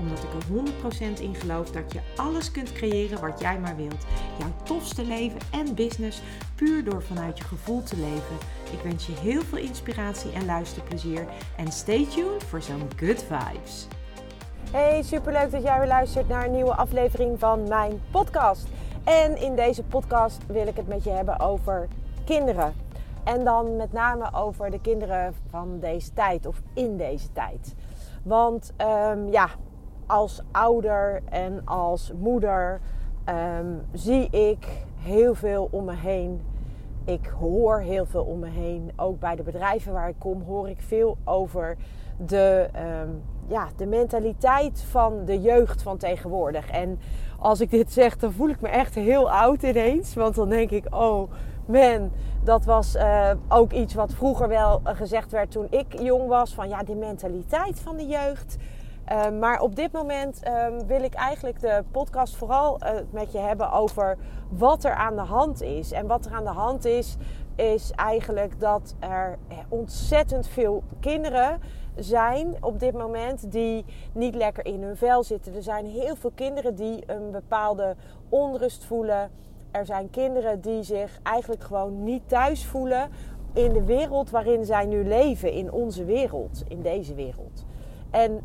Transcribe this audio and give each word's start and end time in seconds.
Omdat 0.00 0.18
ik 0.18 0.32
er 0.32 1.18
100% 1.18 1.20
in 1.20 1.34
geloof 1.34 1.70
dat 1.70 1.92
je 1.92 2.00
alles 2.16 2.50
kunt 2.50 2.72
creëren 2.72 3.20
wat 3.20 3.40
jij 3.40 3.58
maar 3.58 3.76
wilt. 3.76 4.06
Jouw 4.38 4.52
tofste 4.62 5.04
leven 5.04 5.40
en 5.50 5.74
business 5.74 6.22
puur 6.54 6.84
door 6.84 7.02
vanuit 7.02 7.38
je 7.38 7.44
gevoel 7.44 7.82
te 7.82 7.96
leven. 7.96 8.36
Ik 8.72 8.80
wens 8.82 9.06
je 9.06 9.12
heel 9.12 9.42
veel 9.42 9.58
inspiratie 9.58 10.32
en 10.32 10.44
luisterplezier. 10.44 11.26
En 11.56 11.72
stay 11.72 12.06
tuned 12.06 12.44
voor 12.44 12.62
zo'n 12.62 12.88
good 12.96 13.24
vibes. 13.28 13.86
Hey, 14.70 15.02
superleuk 15.02 15.50
dat 15.50 15.62
jij 15.62 15.78
weer 15.78 15.88
luistert 15.88 16.28
naar 16.28 16.44
een 16.44 16.52
nieuwe 16.52 16.74
aflevering 16.74 17.38
van 17.38 17.68
mijn 17.68 18.00
podcast. 18.10 18.68
En 19.04 19.36
in 19.36 19.54
deze 19.54 19.82
podcast 19.82 20.46
wil 20.46 20.66
ik 20.66 20.76
het 20.76 20.88
met 20.88 21.04
je 21.04 21.10
hebben 21.10 21.40
over 21.40 21.88
kinderen. 22.24 22.74
En 23.24 23.44
dan 23.44 23.76
met 23.76 23.92
name 23.92 24.34
over 24.34 24.70
de 24.70 24.80
kinderen 24.80 25.34
van 25.48 25.78
deze 25.80 26.12
tijd 26.12 26.46
of 26.46 26.60
in 26.74 26.96
deze 26.96 27.32
tijd. 27.32 27.74
Want 28.22 28.72
ehm, 28.76 29.30
ja, 29.30 29.48
als 30.10 30.40
ouder 30.50 31.22
en 31.30 31.62
als 31.64 32.12
moeder 32.18 32.80
ehm, 33.24 33.66
zie 33.92 34.30
ik 34.30 34.66
heel 34.96 35.34
veel 35.34 35.68
om 35.70 35.84
me 35.84 35.94
heen. 35.94 36.40
Ik 37.04 37.26
hoor 37.26 37.80
heel 37.80 38.06
veel 38.06 38.22
om 38.22 38.38
me 38.38 38.48
heen. 38.48 38.92
Ook 38.96 39.20
bij 39.20 39.36
de 39.36 39.42
bedrijven 39.42 39.92
waar 39.92 40.08
ik 40.08 40.18
kom 40.18 40.42
hoor 40.42 40.68
ik 40.68 40.80
veel 40.80 41.16
over 41.24 41.76
de, 42.26 42.68
ehm, 42.72 43.08
ja, 43.46 43.68
de 43.76 43.86
mentaliteit 43.86 44.82
van 44.82 45.24
de 45.24 45.40
jeugd 45.40 45.82
van 45.82 45.96
tegenwoordig. 45.96 46.70
En 46.70 46.98
als 47.38 47.60
ik 47.60 47.70
dit 47.70 47.92
zeg, 47.92 48.16
dan 48.16 48.32
voel 48.32 48.48
ik 48.48 48.60
me 48.60 48.68
echt 48.68 48.94
heel 48.94 49.30
oud 49.30 49.62
ineens. 49.62 50.14
Want 50.14 50.34
dan 50.34 50.48
denk 50.48 50.70
ik, 50.70 50.94
oh 50.94 51.30
man, 51.66 52.10
dat 52.44 52.64
was 52.64 52.96
uh, 52.96 53.30
ook 53.48 53.72
iets 53.72 53.94
wat 53.94 54.14
vroeger 54.14 54.48
wel 54.48 54.80
gezegd 54.84 55.32
werd 55.32 55.50
toen 55.50 55.66
ik 55.70 56.00
jong 56.00 56.28
was. 56.28 56.54
Van 56.54 56.68
ja, 56.68 56.82
die 56.82 56.96
mentaliteit 56.96 57.80
van 57.80 57.96
de 57.96 58.06
jeugd. 58.06 58.56
Uh, 59.12 59.30
maar 59.30 59.60
op 59.60 59.76
dit 59.76 59.92
moment 59.92 60.40
uh, 60.44 60.66
wil 60.86 61.02
ik 61.02 61.14
eigenlijk 61.14 61.60
de 61.60 61.84
podcast 61.90 62.36
vooral 62.36 62.78
uh, 62.82 62.90
met 63.10 63.32
je 63.32 63.38
hebben 63.38 63.72
over 63.72 64.18
wat 64.48 64.84
er 64.84 64.94
aan 64.94 65.16
de 65.16 65.22
hand 65.22 65.62
is. 65.62 65.92
En 65.92 66.06
wat 66.06 66.26
er 66.26 66.32
aan 66.32 66.44
de 66.44 66.50
hand 66.50 66.84
is, 66.84 67.16
is 67.56 67.90
eigenlijk 67.90 68.60
dat 68.60 68.94
er 68.98 69.38
ontzettend 69.68 70.48
veel 70.48 70.82
kinderen 71.00 71.60
zijn 71.96 72.56
op 72.60 72.80
dit 72.80 72.92
moment 72.92 73.52
die 73.52 73.84
niet 74.12 74.34
lekker 74.34 74.66
in 74.66 74.82
hun 74.82 74.96
vel 74.96 75.22
zitten. 75.22 75.54
Er 75.54 75.62
zijn 75.62 75.86
heel 75.86 76.16
veel 76.16 76.32
kinderen 76.34 76.74
die 76.74 77.02
een 77.06 77.30
bepaalde 77.30 77.96
onrust 78.28 78.84
voelen. 78.84 79.30
Er 79.70 79.86
zijn 79.86 80.10
kinderen 80.10 80.60
die 80.60 80.82
zich 80.82 81.18
eigenlijk 81.22 81.62
gewoon 81.62 82.04
niet 82.04 82.28
thuis 82.28 82.66
voelen 82.66 83.10
in 83.54 83.72
de 83.72 83.84
wereld 83.84 84.30
waarin 84.30 84.64
zij 84.64 84.86
nu 84.86 85.04
leven, 85.04 85.52
in 85.52 85.72
onze 85.72 86.04
wereld, 86.04 86.64
in 86.68 86.82
deze 86.82 87.14
wereld. 87.14 87.64
En 88.10 88.40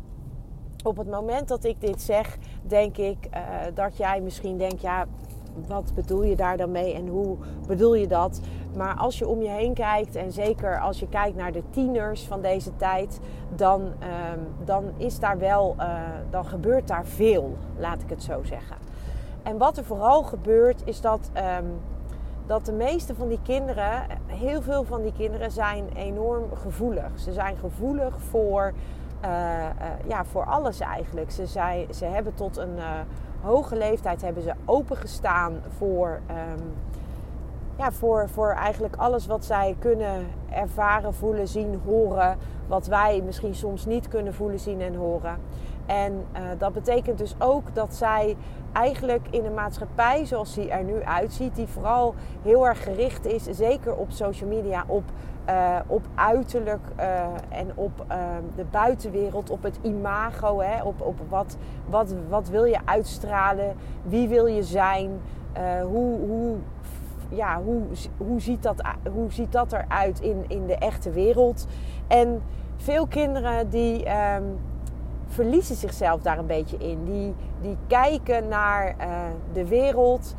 op 0.86 0.96
het 0.96 1.10
moment 1.10 1.48
dat 1.48 1.64
ik 1.64 1.80
dit 1.80 2.02
zeg, 2.02 2.38
denk 2.62 2.96
ik 2.96 3.28
uh, 3.34 3.40
dat 3.74 3.96
jij 3.96 4.20
misschien 4.20 4.58
denkt: 4.58 4.80
ja, 4.80 5.06
wat 5.66 5.92
bedoel 5.94 6.22
je 6.22 6.36
daar 6.36 6.56
dan 6.56 6.70
mee 6.70 6.94
en 6.94 7.08
hoe 7.08 7.36
bedoel 7.66 7.94
je 7.94 8.06
dat? 8.06 8.40
Maar 8.76 8.96
als 8.96 9.18
je 9.18 9.28
om 9.28 9.42
je 9.42 9.48
heen 9.48 9.74
kijkt 9.74 10.16
en 10.16 10.32
zeker 10.32 10.80
als 10.80 10.98
je 10.98 11.08
kijkt 11.08 11.36
naar 11.36 11.52
de 11.52 11.62
tieners 11.70 12.22
van 12.26 12.40
deze 12.40 12.76
tijd, 12.76 13.20
dan, 13.54 13.80
um, 13.80 14.46
dan 14.64 14.84
is 14.96 15.18
daar 15.18 15.38
wel, 15.38 15.74
uh, 15.78 15.98
dan 16.30 16.46
gebeurt 16.46 16.88
daar 16.88 17.06
veel, 17.06 17.56
laat 17.78 18.02
ik 18.02 18.10
het 18.10 18.22
zo 18.22 18.42
zeggen. 18.42 18.76
En 19.42 19.58
wat 19.58 19.76
er 19.76 19.84
vooral 19.84 20.22
gebeurt 20.22 20.82
is 20.84 21.00
dat, 21.00 21.30
um, 21.60 21.80
dat 22.46 22.66
de 22.66 22.72
meeste 22.72 23.14
van 23.14 23.28
die 23.28 23.40
kinderen, 23.42 24.06
heel 24.26 24.62
veel 24.62 24.84
van 24.84 25.02
die 25.02 25.12
kinderen 25.12 25.50
zijn 25.50 25.88
enorm 25.94 26.44
gevoelig. 26.54 27.10
Ze 27.18 27.32
zijn 27.32 27.56
gevoelig 27.56 28.20
voor, 28.20 28.72
ja, 30.06 30.24
voor 30.24 30.44
alles 30.44 30.80
eigenlijk. 30.80 31.30
Ze, 31.30 31.46
zijn, 31.46 31.94
ze 31.94 32.04
hebben 32.04 32.34
tot 32.34 32.56
een 32.56 32.78
hoge 33.40 33.76
leeftijd 33.76 34.22
hebben 34.22 34.42
ze 34.42 34.52
opengestaan 34.64 35.62
voor, 35.76 36.20
um, 36.30 36.74
ja, 37.78 37.92
voor, 37.92 38.28
voor 38.28 38.50
eigenlijk 38.50 38.96
alles 38.96 39.26
wat 39.26 39.44
zij 39.44 39.76
kunnen 39.78 40.26
ervaren, 40.50 41.14
voelen, 41.14 41.48
zien, 41.48 41.80
horen. 41.84 42.36
Wat 42.66 42.86
wij 42.86 43.22
misschien 43.24 43.54
soms 43.54 43.86
niet 43.86 44.08
kunnen 44.08 44.34
voelen, 44.34 44.60
zien 44.60 44.80
en 44.80 44.94
horen. 44.94 45.38
En 45.86 46.24
dat 46.58 46.72
betekent 46.72 47.18
dus 47.18 47.34
ook 47.38 47.74
dat 47.74 47.94
zij 47.94 48.36
eigenlijk 48.72 49.26
in 49.30 49.44
een 49.44 49.54
maatschappij 49.54 50.24
zoals 50.24 50.54
die 50.54 50.70
er 50.70 50.84
nu 50.84 51.02
uitziet, 51.02 51.54
die 51.54 51.66
vooral 51.66 52.14
heel 52.42 52.66
erg 52.66 52.82
gericht 52.82 53.26
is, 53.26 53.42
zeker 53.42 53.94
op 53.94 54.10
social 54.10 54.50
media, 54.50 54.84
op, 54.86 55.02
uh, 55.48 55.76
op 55.86 56.02
uiterlijk 56.14 56.82
uh, 56.98 57.24
en 57.48 57.70
op 57.74 58.04
de 58.54 58.64
buitenwereld, 58.70 59.50
op 59.50 59.62
het 59.62 59.78
imago, 59.82 60.60
hè, 60.60 60.82
op, 60.82 61.00
op 61.00 61.20
wat, 61.28 61.56
wat, 61.88 62.14
wat 62.28 62.48
wil 62.48 62.64
je 62.64 62.78
uitstralen, 62.84 63.74
wie 64.02 64.28
wil 64.28 64.46
je 64.46 64.62
zijn, 64.62 65.10
hoe, 65.82 66.18
hoe, 66.18 66.56
ja, 67.28 67.62
hoe, 67.62 67.82
hoe, 68.16 68.40
ziet 68.40 68.62
dat, 68.62 68.82
hoe 69.12 69.32
ziet 69.32 69.52
dat 69.52 69.72
eruit 69.72 70.20
in, 70.20 70.44
in 70.48 70.66
de 70.66 70.76
echte 70.76 71.10
wereld. 71.10 71.66
En 72.06 72.42
veel 72.76 73.06
kinderen 73.06 73.70
die. 73.70 74.06
Um, 74.34 74.58
verliezen 75.28 75.76
zichzelf 75.76 76.22
daar 76.22 76.38
een 76.38 76.46
beetje 76.46 76.76
in. 76.76 77.04
Die, 77.04 77.34
die 77.60 77.76
kijken 77.86 78.48
naar 78.48 78.96
de 79.52 79.68
wereld, 79.68 80.34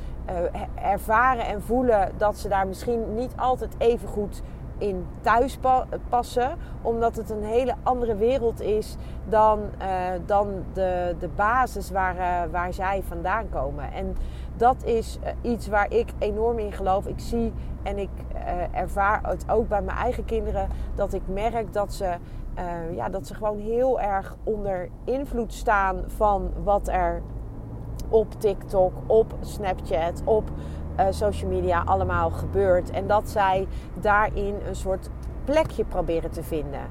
ervaren 0.75 1.45
en 1.45 1.61
voelen 1.61 2.11
dat 2.17 2.37
ze 2.37 2.49
daar 2.49 2.67
misschien 2.67 3.15
niet 3.15 3.33
altijd 3.35 3.75
even 3.77 4.07
goed 4.07 4.41
in 4.77 5.05
thuis 5.21 5.57
passen, 6.09 6.57
omdat 6.81 7.15
het 7.15 7.29
een 7.29 7.43
hele 7.43 7.75
andere 7.83 8.15
wereld 8.15 8.61
is 8.61 8.95
dan, 9.29 9.59
uh, 9.81 9.87
dan 10.25 10.47
de, 10.73 11.15
de 11.19 11.29
basis 11.35 11.91
waar, 11.91 12.49
waar 12.51 12.73
zij 12.73 13.03
vandaan 13.07 13.49
komen. 13.49 13.91
En 13.91 14.15
dat 14.57 14.83
is 14.83 15.19
iets 15.41 15.67
waar 15.67 15.91
ik 15.93 16.09
enorm 16.19 16.59
in 16.59 16.71
geloof. 16.71 17.07
Ik 17.07 17.19
zie 17.19 17.53
en 17.83 17.97
ik 17.97 18.09
ervaar 18.71 19.19
het 19.23 19.49
ook 19.49 19.67
bij 19.67 19.81
mijn 19.81 19.97
eigen 19.97 20.25
kinderen 20.25 20.67
dat 20.95 21.13
ik 21.13 21.21
merk 21.25 21.73
dat 21.73 21.93
ze 21.93 22.15
ja, 22.95 23.09
dat 23.09 23.27
ze 23.27 23.33
gewoon 23.33 23.59
heel 23.59 24.01
erg 24.01 24.35
onder 24.43 24.89
invloed 25.03 25.53
staan 25.53 26.03
van 26.07 26.51
wat 26.63 26.87
er 26.87 27.21
op 28.09 28.39
TikTok, 28.39 28.93
op 29.05 29.35
Snapchat, 29.39 30.21
op 30.23 30.49
uh, 30.99 31.05
social 31.09 31.51
media 31.51 31.81
allemaal 31.85 32.29
gebeurt. 32.29 32.89
En 32.89 33.07
dat 33.07 33.29
zij 33.29 33.67
daarin 33.93 34.55
een 34.67 34.75
soort 34.75 35.09
plekje 35.45 35.83
proberen 35.83 36.31
te 36.31 36.43
vinden. 36.43 36.81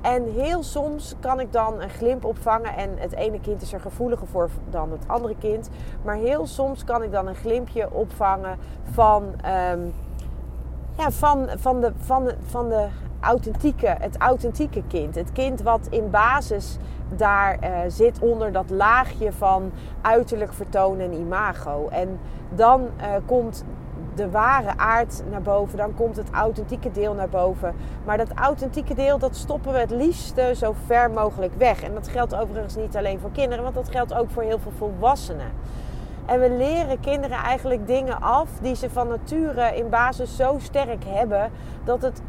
En 0.00 0.32
heel 0.32 0.62
soms 0.62 1.14
kan 1.20 1.40
ik 1.40 1.52
dan 1.52 1.80
een 1.80 1.90
glimp 1.90 2.24
opvangen. 2.24 2.76
En 2.76 2.90
het 2.96 3.12
ene 3.12 3.40
kind 3.40 3.62
is 3.62 3.72
er 3.72 3.80
gevoeliger 3.80 4.26
voor 4.26 4.50
dan 4.70 4.90
het 4.90 5.04
andere 5.06 5.34
kind. 5.38 5.70
Maar 6.04 6.16
heel 6.16 6.46
soms 6.46 6.84
kan 6.84 7.02
ik 7.02 7.12
dan 7.12 7.26
een 7.26 7.34
glimpje 7.34 7.92
opvangen 7.92 8.58
van, 8.92 9.22
um, 9.72 9.92
ja, 10.96 11.10
van, 11.10 11.48
van, 11.56 11.80
de, 11.80 11.92
van, 11.96 12.30
van 12.46 12.68
de 12.68 12.86
authentieke, 13.20 13.96
het 13.98 14.16
authentieke 14.16 14.82
kind. 14.86 15.14
Het 15.14 15.32
kind 15.32 15.62
wat 15.62 15.86
in 15.90 16.10
basis 16.10 16.78
daar 17.16 17.58
uh, 17.62 17.70
zit 17.88 18.18
onder 18.18 18.52
dat 18.52 18.70
laagje 18.70 19.32
van 19.32 19.72
uiterlijk 20.00 20.52
vertoon 20.52 21.00
en 21.00 21.12
imago. 21.12 21.88
En 21.88 22.20
dan 22.54 22.80
uh, 22.80 23.06
komt 23.26 23.64
de 24.14 24.30
ware 24.30 24.76
aard 24.76 25.22
naar 25.30 25.42
boven. 25.42 25.78
Dan 25.78 25.94
komt 25.94 26.16
het 26.16 26.30
authentieke 26.30 26.90
deel 26.90 27.14
naar 27.14 27.28
boven. 27.28 27.74
Maar 28.04 28.16
dat 28.16 28.32
authentieke 28.34 28.94
deel, 28.94 29.18
dat 29.18 29.36
stoppen 29.36 29.72
we 29.72 29.78
het 29.78 29.90
liefste 29.90 30.52
zo 30.56 30.74
ver 30.86 31.10
mogelijk 31.10 31.54
weg. 31.54 31.82
En 31.82 31.94
dat 31.94 32.08
geldt 32.08 32.34
overigens 32.34 32.76
niet 32.76 32.96
alleen 32.96 33.20
voor 33.20 33.32
kinderen, 33.32 33.62
want 33.62 33.74
dat 33.74 33.90
geldt 33.90 34.14
ook 34.14 34.30
voor 34.30 34.42
heel 34.42 34.58
veel 34.58 34.72
volwassenen. 34.76 35.50
En 36.26 36.40
we 36.40 36.50
leren 36.50 37.00
kinderen 37.00 37.36
eigenlijk 37.36 37.86
dingen 37.86 38.20
af 38.20 38.48
die 38.60 38.74
ze 38.74 38.90
van 38.90 39.08
nature 39.08 39.76
in 39.76 39.88
basis 39.88 40.36
zo 40.36 40.56
sterk 40.58 41.04
hebben 41.04 41.50
dat 41.84 42.02
het 42.02 42.22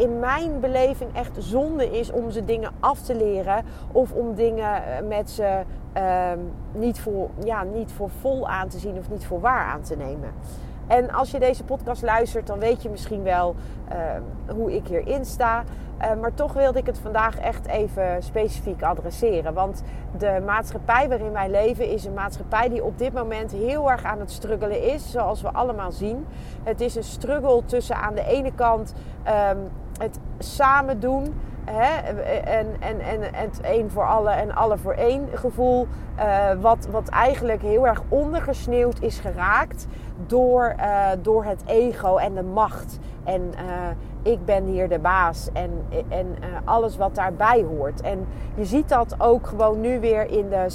in 0.00 0.18
mijn 0.18 0.60
beleving 0.60 1.16
echt 1.16 1.36
zonde 1.38 1.98
is 1.98 2.10
om 2.10 2.30
ze 2.30 2.44
dingen 2.44 2.70
af 2.80 3.00
te 3.00 3.14
leren 3.14 3.64
of 3.92 4.12
om 4.12 4.34
dingen 4.34 4.84
eh, 4.84 5.06
met 5.06 5.30
ze 5.30 5.62
uh, 5.96 6.30
niet, 6.72 7.00
voor, 7.00 7.28
ja, 7.44 7.62
niet 7.62 7.92
voor 7.92 8.10
vol 8.20 8.48
aan 8.48 8.68
te 8.68 8.78
zien 8.78 8.98
of 8.98 9.10
niet 9.10 9.26
voor 9.26 9.40
waar 9.40 9.64
aan 9.64 9.82
te 9.82 9.96
nemen. 9.96 10.30
En 10.86 11.10
als 11.10 11.30
je 11.30 11.38
deze 11.38 11.64
podcast 11.64 12.02
luistert, 12.02 12.46
dan 12.46 12.58
weet 12.58 12.82
je 12.82 12.90
misschien 12.90 13.22
wel 13.22 13.54
hoe 14.54 14.74
ik 14.74 14.86
hierin 14.86 15.24
sta. 15.24 15.64
maar 16.20 16.34
toch 16.34 16.52
wilde 16.52 16.78
ik 16.78 16.86
het 16.86 16.98
vandaag 16.98 17.38
echt 17.38 17.66
even 17.66 18.22
specifiek 18.22 18.82
adresseren. 18.82 19.54
Want 19.54 19.82
de 20.18 20.42
maatschappij 20.46 21.08
waarin 21.08 21.32
wij 21.32 21.50
leven 21.50 21.90
is 21.90 22.04
een 22.04 22.14
maatschappij 22.14 22.68
die 22.68 22.84
op 22.84 22.98
dit 22.98 23.12
moment 23.12 23.52
heel 23.52 23.90
erg 23.90 24.04
aan 24.04 24.20
het 24.20 24.30
struggelen 24.30 24.82
is, 24.82 25.10
zoals 25.10 25.42
we 25.42 25.52
allemaal 25.52 25.92
zien. 25.92 26.26
Het 26.62 26.80
is 26.80 26.96
een 26.96 27.04
struggle 27.04 27.64
tussen 27.64 27.96
aan 27.96 28.14
de 28.14 28.24
ene 28.24 28.52
kant 28.54 28.94
um, 29.52 29.70
het 30.00 30.18
samen 30.38 31.00
doen. 31.00 31.34
Hè? 31.64 32.10
En, 32.40 32.66
en, 32.80 33.00
en 33.00 33.20
het 33.32 33.60
één 33.60 33.90
voor 33.90 34.06
alle 34.06 34.30
en 34.30 34.54
alle 34.54 34.78
voor 34.78 34.92
één 34.92 35.28
gevoel. 35.34 35.86
Uh, 36.18 36.50
wat, 36.60 36.88
wat 36.90 37.08
eigenlijk 37.08 37.62
heel 37.62 37.86
erg 37.86 38.02
ondergesneeuwd 38.08 39.00
is 39.00 39.18
geraakt 39.18 39.86
door, 40.26 40.74
uh, 40.78 41.06
door 41.22 41.44
het 41.44 41.62
ego 41.66 42.16
en 42.16 42.34
de 42.34 42.42
macht. 42.42 42.98
En 43.24 43.42
uh, 43.42 44.32
ik 44.32 44.44
ben 44.44 44.64
hier 44.64 44.88
de 44.88 44.98
baas 44.98 45.48
en, 45.52 45.70
en 46.08 46.26
alles 46.64 46.96
wat 46.96 47.14
daarbij 47.14 47.62
hoort. 47.62 48.00
En 48.00 48.26
je 48.54 48.64
ziet 48.64 48.88
dat 48.88 49.14
ook 49.18 49.46
gewoon 49.46 49.80
nu 49.80 50.00
weer 50.00 50.30
in 50.30 50.48
de, 50.48 50.66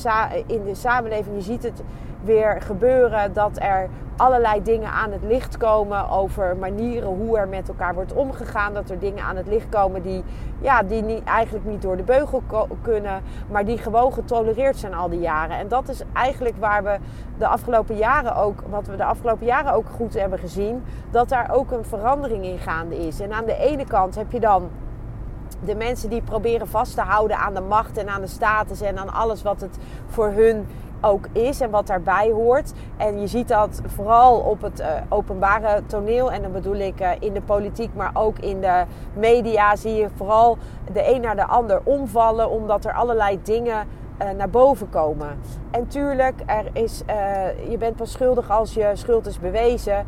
in 0.48 0.64
de 0.64 0.76
samenleving. 0.76 1.36
Je 1.36 1.42
ziet 1.42 1.64
het 1.64 1.84
weer 2.26 2.62
gebeuren 2.62 3.34
dat 3.34 3.58
er 3.60 3.90
allerlei 4.18 4.64
dingen 4.64 4.92
aan 4.92 5.12
het 5.12 5.24
licht 5.24 5.58
komen 5.58 6.10
over 6.10 6.58
manieren 6.58 7.10
hoe 7.10 7.38
er 7.38 7.48
met 7.48 7.68
elkaar 7.68 7.94
wordt 7.94 8.14
omgegaan. 8.14 8.74
Dat 8.74 8.90
er 8.90 9.00
dingen 9.00 9.24
aan 9.24 9.36
het 9.36 9.48
licht 9.48 9.70
komen 9.70 10.02
die, 10.02 10.24
ja, 10.60 10.84
die 10.84 11.02
niet, 11.02 11.24
eigenlijk 11.24 11.66
niet 11.66 11.82
door 11.82 11.98
de 11.98 12.04
beugel 12.04 12.44
kunnen, 12.82 13.22
maar 13.52 13.66
die 13.66 13.78
gewoon 13.78 14.14
getolereerd 14.14 14.78
zijn 14.78 14.94
al 14.94 15.10
die 15.10 15.20
jaren. 15.20 15.58
En 15.58 15.68
dat 15.68 15.90
is 15.90 16.02
eigenlijk 16.14 16.56
waar 16.60 16.84
we 16.84 16.98
de 17.38 17.48
afgelopen 17.48 17.98
jaren 17.98 18.36
ook, 18.36 18.60
wat 18.70 18.88
we 18.88 18.96
de 18.96 19.04
afgelopen 19.04 19.46
jaren 19.46 19.74
ook 19.74 19.88
goed 19.96 20.14
hebben 20.14 20.40
gezien, 20.40 20.84
dat 21.12 21.30
daar 21.30 21.50
ook 21.54 21.72
een 21.72 21.86
verandering 21.86 22.46
in 22.46 22.58
gaande 22.58 22.98
is. 22.98 23.20
En 23.20 23.34
aan 23.34 23.46
de 23.46 23.58
ene 23.58 23.86
kant 23.86 24.16
heb 24.16 24.32
je 24.32 24.40
dan 24.40 24.70
de 25.64 25.76
mensen 25.76 26.10
die 26.10 26.22
proberen 26.22 26.68
vast 26.68 26.96
te 26.96 27.02
houden 27.02 27.38
aan 27.38 27.54
de 27.54 27.62
macht 27.62 27.98
en 27.98 28.10
aan 28.10 28.22
de 28.22 28.28
status 28.28 28.82
en 28.82 28.98
aan 28.98 29.14
alles 29.14 29.44
wat 29.44 29.62
het 29.62 29.78
voor 30.08 30.28
hun 30.32 30.68
ook 31.02 31.28
is 31.32 31.62
en 31.62 31.70
wat 31.70 31.88
daarbij 31.88 32.32
hoort. 32.32 32.74
En 32.98 33.20
je 33.20 33.28
ziet 33.28 33.48
dat 33.48 33.82
vooral 33.86 34.40
op 34.40 34.62
het 34.62 34.80
uh, 34.80 34.88
openbare 35.10 35.82
toneel. 35.86 36.32
En 36.32 36.42
dan 36.42 36.52
bedoel 36.52 36.76
ik 36.76 37.02
uh, 37.02 37.10
in 37.20 37.34
de 37.34 37.42
politiek, 37.42 37.90
maar 37.94 38.12
ook 38.14 38.40
in 38.40 38.62
de 38.62 38.84
media 39.14 39.76
zie 39.76 39.94
je 39.94 40.10
vooral 40.16 40.58
de 40.94 41.14
een 41.14 41.22
naar 41.22 41.36
de 41.36 41.46
ander 41.46 41.82
omvallen. 41.84 42.50
Omdat 42.50 42.86
er 42.86 42.94
allerlei 42.94 43.40
dingen 43.44 43.88
uh, 44.22 44.30
naar 44.30 44.50
boven 44.50 44.90
komen. 44.90 45.40
En 45.72 45.88
tuurlijk, 45.88 46.42
er 46.46 46.66
is, 46.74 47.04
je 47.70 47.78
bent 47.78 47.96
pas 47.96 48.12
schuldig 48.12 48.52
als 48.52 48.74
je 48.74 48.92
schuld 48.94 49.26
is 49.28 49.40
bewezen. 49.40 50.06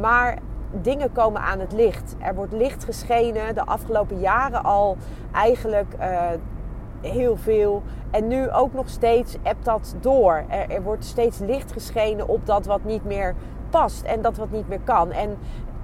maar 0.00 0.38
dingen 0.70 1.12
komen 1.12 1.40
aan 1.42 1.60
het 1.60 1.72
licht. 1.72 2.14
Er 2.18 2.34
wordt 2.34 2.52
licht 2.52 2.84
geschenen 2.84 3.54
de 3.54 3.66
afgelopen 3.66 4.18
jaren 4.18 4.64
al 4.64 4.96
eigenlijk 5.32 5.94
heel 7.06 7.36
veel. 7.36 7.82
En 8.10 8.28
nu 8.28 8.50
ook 8.50 8.72
nog 8.72 8.88
steeds 8.88 9.36
hebt 9.42 9.64
dat 9.64 9.94
door. 10.00 10.44
Er, 10.48 10.70
er, 10.70 10.82
wordt 10.82 11.04
steeds 11.04 11.38
licht 11.38 11.72
geschenen 11.72 12.28
op 12.28 12.46
dat 12.46 12.66
wat 12.66 12.84
niet 12.84 13.04
meer 13.04 13.34
past 13.70 14.04
en 14.04 14.22
dat 14.22 14.36
wat 14.36 14.50
niet 14.50 14.68
meer 14.68 14.80
kan. 14.84 15.12
En 15.12 15.38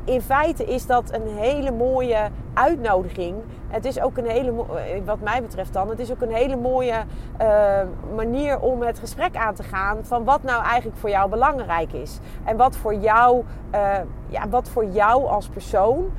in 0.04 0.20
feite 0.20 0.64
is 0.64 0.86
dat 0.86 1.12
een 1.12 1.26
hele 1.26 1.70
mooie 1.70 2.28
uitnodiging. 2.54 3.36
Het 3.68 3.84
is 3.84 4.00
ook 4.00 4.16
een 4.16 4.26
hele, 4.26 4.50
eh, 4.50 5.04
wat 5.04 5.20
mij 5.20 5.42
betreft 5.42 5.72
dan, 5.72 5.88
het 5.88 5.98
is 5.98 6.10
ook 6.10 6.20
een 6.20 6.32
hele 6.32 6.56
mooie 6.56 7.04
uh, 7.40 7.80
manier 8.14 8.60
om 8.60 8.82
het 8.82 8.98
gesprek 8.98 9.36
aan 9.36 9.54
te 9.54 9.62
gaan 9.62 9.98
van 10.04 10.24
wat 10.24 10.42
nou 10.42 10.64
eigenlijk 10.64 10.96
voor 10.96 11.10
jou 11.10 11.30
belangrijk 11.30 11.92
is. 11.92 12.18
En 12.44 12.56
wat 12.56 12.76
voor 12.76 12.94
jou, 12.94 13.44
uh, 13.74 13.98
ja, 14.28 14.48
wat 14.48 14.68
voor 14.68 14.84
jou 14.84 15.26
als 15.26 15.48
persoon 15.48 16.10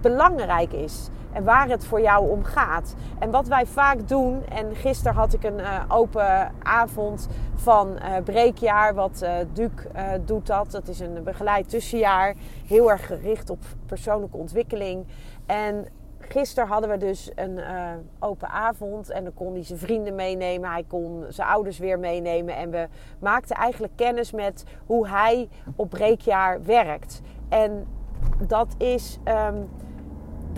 belangrijk 0.00 0.72
is 0.72 1.10
en 1.32 1.44
waar 1.44 1.68
het 1.68 1.84
voor 1.84 2.00
jou 2.00 2.30
om 2.30 2.44
gaat. 2.44 2.94
En 3.18 3.30
wat 3.30 3.46
wij 3.46 3.66
vaak 3.66 4.08
doen, 4.08 4.46
en 4.46 4.74
gisteren 4.74 5.14
had 5.14 5.32
ik 5.32 5.44
een 5.44 5.58
uh, 5.58 5.82
open 5.88 6.52
avond 6.62 7.28
van 7.54 7.88
uh, 7.88 8.16
breekjaar, 8.24 8.94
wat 8.94 9.20
uh, 9.22 9.30
Duc 9.52 9.70
doet 10.24 10.46
dat. 10.46 10.70
Dat 10.70 10.88
is 10.88 11.00
een 11.00 11.22
begeleid 11.24 11.68
tussenjaar, 11.68 12.34
heel 12.66 12.90
erg 12.90 13.06
gericht 13.06 13.50
op 13.50 13.58
persoonlijke 13.86 14.36
ontwikkeling. 14.36 15.06
En 15.46 15.86
gisteren 16.18 16.68
hadden 16.68 16.90
we 16.90 16.96
dus 16.96 17.30
een 17.34 17.60
open 18.18 18.48
avond 18.48 19.10
en 19.10 19.24
dan 19.24 19.34
kon 19.34 19.52
hij 19.52 19.64
zijn 19.64 19.78
vrienden 19.78 20.14
meenemen, 20.14 20.70
hij 20.70 20.84
kon 20.88 21.24
zijn 21.28 21.48
ouders 21.48 21.78
weer 21.78 21.98
meenemen. 21.98 22.56
En 22.56 22.70
we 22.70 22.88
maakten 23.18 23.56
eigenlijk 23.56 23.92
kennis 23.96 24.32
met 24.32 24.64
hoe 24.86 25.08
hij 25.08 25.48
op 25.76 25.90
breekjaar 25.90 26.62
werkt. 26.64 27.20
En 27.48 27.86
dat 28.38 28.74
is. 28.78 29.18
Um, 29.24 29.68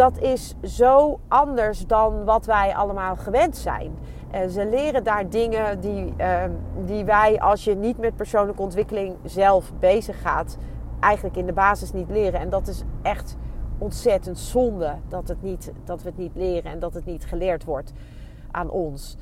dat 0.00 0.18
is 0.18 0.54
zo 0.62 1.20
anders 1.28 1.86
dan 1.86 2.24
wat 2.24 2.46
wij 2.46 2.74
allemaal 2.74 3.16
gewend 3.16 3.56
zijn. 3.56 3.92
En 4.30 4.50
ze 4.50 4.66
leren 4.66 5.04
daar 5.04 5.28
dingen 5.28 5.80
die, 5.80 6.14
uh, 6.18 6.42
die 6.84 7.04
wij, 7.04 7.40
als 7.40 7.64
je 7.64 7.74
niet 7.74 7.98
met 7.98 8.16
persoonlijke 8.16 8.62
ontwikkeling 8.62 9.16
zelf 9.24 9.72
bezig 9.78 10.20
gaat, 10.20 10.56
eigenlijk 11.00 11.36
in 11.36 11.46
de 11.46 11.52
basis 11.52 11.92
niet 11.92 12.10
leren. 12.10 12.40
En 12.40 12.50
dat 12.50 12.68
is 12.68 12.82
echt 13.02 13.36
ontzettend 13.78 14.38
zonde 14.38 14.94
dat, 15.08 15.28
het 15.28 15.42
niet, 15.42 15.72
dat 15.84 16.02
we 16.02 16.08
het 16.08 16.18
niet 16.18 16.34
leren 16.34 16.70
en 16.70 16.78
dat 16.78 16.94
het 16.94 17.04
niet 17.04 17.24
geleerd 17.24 17.64
wordt 17.64 17.92
aan 18.50 18.70
ons 18.70 19.16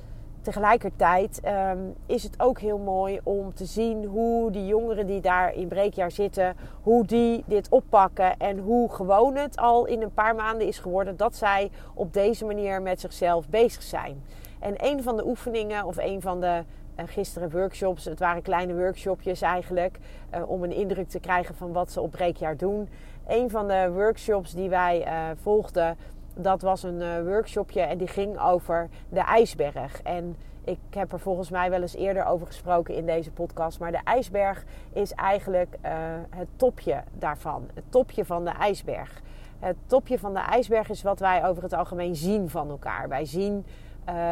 tegelijkertijd 0.48 1.40
ehm, 1.40 1.78
is 2.06 2.22
het 2.22 2.40
ook 2.40 2.60
heel 2.60 2.78
mooi 2.78 3.20
om 3.22 3.54
te 3.54 3.64
zien 3.64 4.04
hoe 4.04 4.50
die 4.50 4.66
jongeren 4.66 5.06
die 5.06 5.20
daar 5.20 5.54
in 5.54 5.68
breekjaar 5.68 6.10
zitten, 6.10 6.56
hoe 6.82 7.04
die 7.04 7.44
dit 7.46 7.68
oppakken 7.68 8.36
en 8.38 8.58
hoe 8.58 8.92
gewoon 8.92 9.36
het 9.36 9.56
al 9.56 9.86
in 9.86 10.02
een 10.02 10.14
paar 10.14 10.34
maanden 10.34 10.66
is 10.66 10.78
geworden 10.78 11.16
dat 11.16 11.36
zij 11.36 11.70
op 11.94 12.12
deze 12.12 12.44
manier 12.44 12.82
met 12.82 13.00
zichzelf 13.00 13.48
bezig 13.48 13.82
zijn. 13.82 14.22
En 14.58 14.74
een 14.76 15.02
van 15.02 15.16
de 15.16 15.26
oefeningen 15.26 15.84
of 15.84 15.96
een 15.96 16.20
van 16.20 16.40
de 16.40 16.62
uh, 16.96 17.04
gisteren 17.06 17.50
workshops, 17.50 18.04
het 18.04 18.18
waren 18.18 18.42
kleine 18.42 18.74
workshopjes 18.74 19.40
eigenlijk, 19.40 19.98
uh, 20.34 20.50
om 20.50 20.64
een 20.64 20.74
indruk 20.74 21.08
te 21.08 21.20
krijgen 21.20 21.54
van 21.54 21.72
wat 21.72 21.92
ze 21.92 22.00
op 22.00 22.10
breekjaar 22.10 22.56
doen. 22.56 22.88
Een 23.26 23.50
van 23.50 23.68
de 23.68 23.90
workshops 23.92 24.54
die 24.54 24.68
wij 24.68 25.06
uh, 25.06 25.12
volgden 25.42 25.96
dat 26.40 26.62
was 26.62 26.82
een 26.82 27.00
uh, 27.00 27.22
workshopje 27.22 27.80
en 27.80 27.98
die 27.98 28.06
ging 28.06 28.40
over 28.40 28.88
de 29.08 29.20
ijsberg. 29.20 30.02
En 30.02 30.36
ik 30.64 30.78
heb 30.90 31.12
er 31.12 31.20
volgens 31.20 31.50
mij 31.50 31.70
wel 31.70 31.80
eens 31.80 31.94
eerder 31.94 32.24
over 32.26 32.46
gesproken 32.46 32.94
in 32.94 33.06
deze 33.06 33.30
podcast. 33.30 33.78
Maar 33.78 33.92
de 33.92 34.00
ijsberg 34.04 34.64
is 34.92 35.12
eigenlijk 35.12 35.76
uh, 35.84 35.90
het 36.30 36.48
topje 36.56 37.02
daarvan. 37.12 37.68
Het 37.74 37.84
topje 37.88 38.24
van 38.24 38.44
de 38.44 38.50
ijsberg. 38.50 39.22
Het 39.58 39.76
topje 39.86 40.18
van 40.18 40.34
de 40.34 40.40
ijsberg 40.40 40.88
is 40.88 41.02
wat 41.02 41.20
wij 41.20 41.46
over 41.46 41.62
het 41.62 41.72
algemeen 41.72 42.16
zien 42.16 42.48
van 42.48 42.70
elkaar. 42.70 43.08
Wij 43.08 43.24
zien 43.24 43.66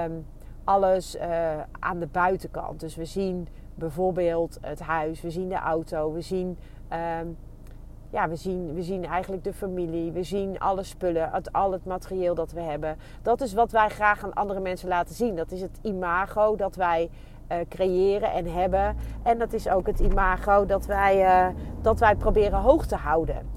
um, 0.05 0.27
alles 0.65 1.17
uh, 1.17 1.23
aan 1.79 1.99
de 1.99 2.07
buitenkant. 2.07 2.81
Dus 2.81 2.97
we 2.97 3.05
zien 3.05 3.49
bijvoorbeeld 3.75 4.59
het 4.61 4.81
huis, 4.81 5.21
we 5.21 5.31
zien 5.31 5.49
de 5.49 5.55
auto, 5.55 6.13
we 6.13 6.21
zien 6.21 6.59
um, 7.21 7.37
ja, 8.17 8.29
we 8.29 8.37
zien, 8.37 8.75
we 8.75 8.83
zien 8.83 9.05
eigenlijk 9.05 9.45
de 9.45 9.53
familie, 9.53 10.13
we 10.13 10.23
zien 10.23 10.59
alle 10.59 10.83
spullen, 10.83 11.31
al 11.53 11.73
het 11.73 11.85
materieel 11.85 12.35
dat 12.35 12.53
we 12.53 12.61
hebben. 12.61 12.97
Dat 13.23 13.41
is 13.41 13.55
wat 13.55 13.71
wij 13.73 13.89
graag 13.89 14.25
aan 14.25 14.35
andere 14.35 14.61
mensen 14.61 14.89
laten 14.89 15.15
zien. 15.15 15.37
Dat 15.37 15.51
is 15.51 15.61
het 15.61 15.79
imago 15.83 16.57
dat 16.57 16.77
wij 16.77 17.11
uh, 17.53 17.57
creëren 17.69 18.33
en 18.33 18.47
hebben. 18.47 18.97
En 19.23 19.39
dat 19.39 19.53
is 19.53 19.69
ook 19.69 19.87
het 19.87 20.01
imago 20.01 20.67
dat 20.67 20.87
wij, 20.87 21.25
uh, 21.25 21.55
dat 21.83 21.99
wij 21.99 22.15
proberen 22.15 22.59
hoog 22.59 22.87
te 22.87 22.97
houden. 22.97 23.51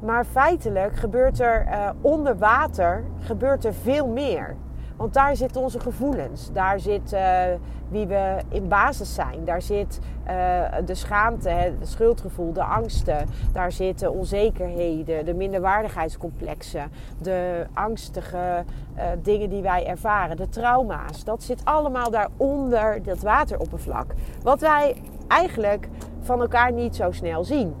Maar 0.00 0.24
feitelijk 0.24 0.96
gebeurt 0.96 1.40
er 1.40 1.66
uh, 1.66 1.90
onder 2.00 2.38
water 2.38 3.04
gebeurt 3.20 3.64
er 3.64 3.74
veel 3.74 4.06
meer. 4.06 4.56
Want 4.98 5.14
daar 5.14 5.36
zitten 5.36 5.60
onze 5.60 5.80
gevoelens. 5.80 6.52
Daar 6.52 6.80
zit 6.80 7.12
uh, 7.12 7.42
wie 7.88 8.06
we 8.06 8.36
in 8.48 8.68
basis 8.68 9.14
zijn. 9.14 9.44
Daar 9.44 9.62
zit 9.62 10.00
uh, 10.28 10.64
de 10.84 10.94
schaamte, 10.94 11.48
het 11.48 11.88
schuldgevoel, 11.88 12.52
de 12.52 12.62
angsten. 12.62 13.26
Daar 13.52 13.72
zitten 13.72 14.12
onzekerheden, 14.12 15.24
de 15.24 15.34
minderwaardigheidscomplexen. 15.34 16.90
De 17.22 17.66
angstige 17.72 18.64
uh, 18.96 19.04
dingen 19.22 19.48
die 19.48 19.62
wij 19.62 19.86
ervaren. 19.86 20.36
De 20.36 20.48
trauma's. 20.48 21.24
Dat 21.24 21.42
zit 21.42 21.64
allemaal 21.64 22.10
daaronder 22.10 23.02
dat 23.02 23.18
wateroppervlak. 23.18 24.14
Wat 24.42 24.60
wij 24.60 25.02
eigenlijk 25.28 25.88
van 26.20 26.40
elkaar 26.40 26.72
niet 26.72 26.96
zo 26.96 27.10
snel 27.10 27.44
zien. 27.44 27.74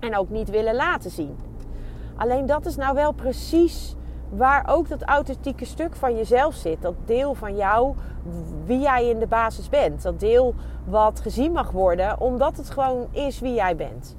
En 0.00 0.16
ook 0.16 0.30
niet 0.30 0.50
willen 0.50 0.74
laten 0.74 1.10
zien. 1.10 1.36
Alleen 2.16 2.46
dat 2.46 2.66
is 2.66 2.76
nou 2.76 2.94
wel 2.94 3.12
precies 3.12 3.96
waar 4.30 4.64
ook 4.68 4.88
dat 4.88 5.02
authentieke 5.02 5.64
stuk 5.64 5.96
van 5.96 6.16
jezelf 6.16 6.54
zit. 6.54 6.82
Dat 6.82 6.94
deel 7.04 7.34
van 7.34 7.56
jou, 7.56 7.94
wie 8.64 8.78
jij 8.78 9.08
in 9.08 9.18
de 9.18 9.26
basis 9.26 9.68
bent. 9.68 10.02
Dat 10.02 10.20
deel 10.20 10.54
wat 10.84 11.20
gezien 11.20 11.52
mag 11.52 11.70
worden, 11.70 12.20
omdat 12.20 12.56
het 12.56 12.70
gewoon 12.70 13.06
is 13.10 13.40
wie 13.40 13.54
jij 13.54 13.76
bent. 13.76 14.16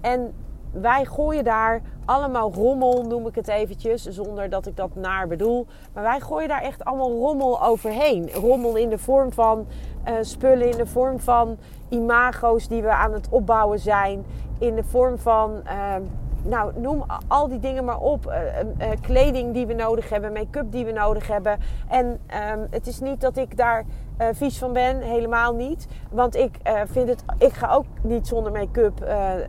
En 0.00 0.34
wij 0.72 1.04
gooien 1.04 1.44
daar 1.44 1.82
allemaal 2.04 2.52
rommel, 2.52 3.02
noem 3.02 3.26
ik 3.26 3.34
het 3.34 3.48
eventjes, 3.48 4.02
zonder 4.02 4.50
dat 4.50 4.66
ik 4.66 4.76
dat 4.76 4.94
naar 4.94 5.26
bedoel. 5.28 5.66
Maar 5.92 6.02
wij 6.02 6.20
gooien 6.20 6.48
daar 6.48 6.62
echt 6.62 6.84
allemaal 6.84 7.10
rommel 7.10 7.62
overheen. 7.64 8.30
Rommel 8.30 8.76
in 8.76 8.88
de 8.88 8.98
vorm 8.98 9.32
van 9.32 9.66
uh, 10.08 10.14
spullen, 10.20 10.70
in 10.70 10.76
de 10.76 10.86
vorm 10.86 11.20
van 11.20 11.56
imago's 11.88 12.68
die 12.68 12.82
we 12.82 12.90
aan 12.90 13.12
het 13.12 13.28
opbouwen 13.30 13.78
zijn 13.78 14.24
in 14.58 14.74
de 14.74 14.84
vorm 14.84 15.18
van, 15.18 15.60
ehm, 15.64 16.02
nou 16.42 16.80
noem 16.80 17.04
al 17.28 17.48
die 17.48 17.58
dingen 17.58 17.84
maar 17.84 18.00
op. 18.00 18.26
Eh, 18.26 18.60
eh, 18.60 18.66
eh, 18.78 19.00
kleding 19.00 19.52
die 19.52 19.66
we 19.66 19.74
nodig 19.74 20.08
hebben, 20.08 20.32
make-up 20.32 20.72
die 20.72 20.84
we 20.84 20.92
nodig 20.92 21.26
hebben. 21.26 21.58
En 21.88 22.20
ehm, 22.26 22.66
het 22.70 22.86
is 22.86 23.00
niet 23.00 23.20
dat 23.20 23.36
ik 23.36 23.56
daar 23.56 23.84
vies 24.32 24.58
van 24.58 24.72
ben, 24.72 25.00
helemaal 25.00 25.54
niet. 25.54 25.86
Want 26.10 26.36
ik 26.36 26.58
vind 26.84 27.08
het, 27.08 27.24
ik 27.38 27.52
ga 27.52 27.72
ook 27.72 27.84
niet 28.02 28.26
zonder 28.26 28.52
make-up 28.52 29.06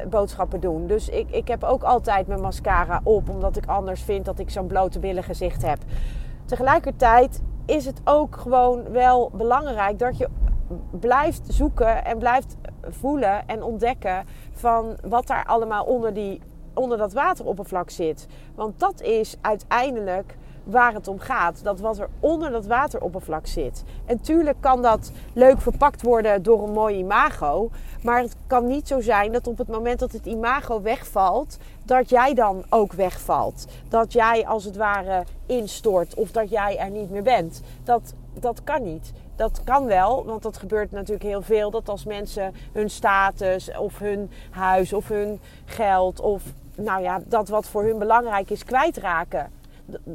boodschappen 0.10 0.60
doen. 0.60 0.88
Dus 0.88 1.10
ik, 1.10 1.30
ik 1.30 1.48
heb 1.48 1.64
ook 1.64 1.84
altijd 1.84 2.28
mijn 2.28 2.42
mascara 2.42 3.02
op, 3.04 3.30
omdat 3.30 3.58
ik 3.58 3.66
anders 3.66 4.02
vind 4.02 4.26
dat 4.26 4.40
ik 4.40 4.50
zo'n 4.50 4.68
blote 4.68 5.00
billen 5.00 5.24
gezicht 5.24 5.62
heb. 5.66 5.78
Tegelijkertijd 6.46 7.42
is 7.66 7.86
het 7.86 8.02
ook 8.04 8.36
gewoon 8.36 8.92
wel 8.92 9.32
belangrijk 9.34 10.00
dat 10.00 10.18
je 10.18 10.30
blijft 10.92 11.42
zoeken 11.48 12.06
en 12.06 12.18
blijft 12.18 12.58
voelen 12.82 13.48
en 13.48 13.64
ontdekken 13.64 14.26
van 14.52 14.98
wat 15.04 15.28
daar 15.28 15.46
allemaal 15.46 15.84
onder, 15.84 16.14
die, 16.14 16.42
onder 16.74 16.98
dat 16.98 17.14
wateroppervlak 17.14 17.90
zit. 17.90 18.28
Want 18.56 18.80
dat 18.80 19.02
is 19.02 19.36
uiteindelijk 19.42 20.36
waar 20.64 20.94
het 20.94 21.08
om 21.08 21.20
gaat. 21.20 21.64
Dat 21.64 21.80
wat 21.80 22.00
er 22.00 22.10
onder 22.20 22.52
dat 22.52 22.66
wateroppervlak 22.66 23.48
zit. 23.48 23.84
En 24.06 24.22
tuurlijk 24.22 24.58
kan 24.60 24.82
dat 24.82 25.12
leuk 25.34 25.62
verpakt 25.62 26.02
worden 26.02 26.44
door 26.44 26.64
een 26.64 26.74
mooi 26.74 26.98
imago. 26.98 27.70
Maar 28.04 28.22
het 28.22 28.36
kan 28.48 28.68
niet 28.68 28.88
zo 28.88 29.02
zijn 29.02 29.32
dat 29.32 29.48
op 29.48 29.58
het 29.58 29.68
moment 29.68 30.00
dat 30.00 30.12
het 30.12 30.26
imago 30.26 30.82
wegvalt, 30.82 31.58
dat 31.84 32.10
jij 32.10 32.34
dan 32.34 32.64
ook 32.70 32.94
wegvalt. 32.94 33.66
Dat 33.90 34.14
jij 34.14 34.48
als 34.48 34.64
het 34.64 34.76
ware 34.76 35.24
instort 35.46 36.14
of 36.14 36.32
dat 36.32 36.50
jij 36.50 36.78
er 36.78 36.90
niet 36.90 37.10
meer 37.10 37.24
bent. 37.24 37.62
Dat, 37.84 38.14
dat 38.34 38.64
kan 38.64 38.84
niet. 38.84 39.12
Dat 39.36 39.62
kan 39.64 39.86
wel, 39.86 40.26
want 40.26 40.44
dat 40.44 40.58
gebeurt 40.58 40.92
natuurlijk 40.92 41.24
heel 41.24 41.42
veel. 41.42 41.72
Dat 41.72 41.90
als 41.90 42.06
mensen 42.06 42.54
hun 42.72 42.90
status 42.90 43.78
of 43.78 44.00
hun 44.00 44.32
huis 44.52 44.94
of 44.94 45.08
hun 45.08 45.40
geld 45.66 46.20
of 46.20 46.44
nou 46.76 47.02
ja, 47.02 47.22
dat 47.26 47.50
wat 47.50 47.68
voor 47.68 47.84
hun 47.84 47.98
belangrijk 47.98 48.50
is 48.50 48.64
kwijtraken 48.64 49.52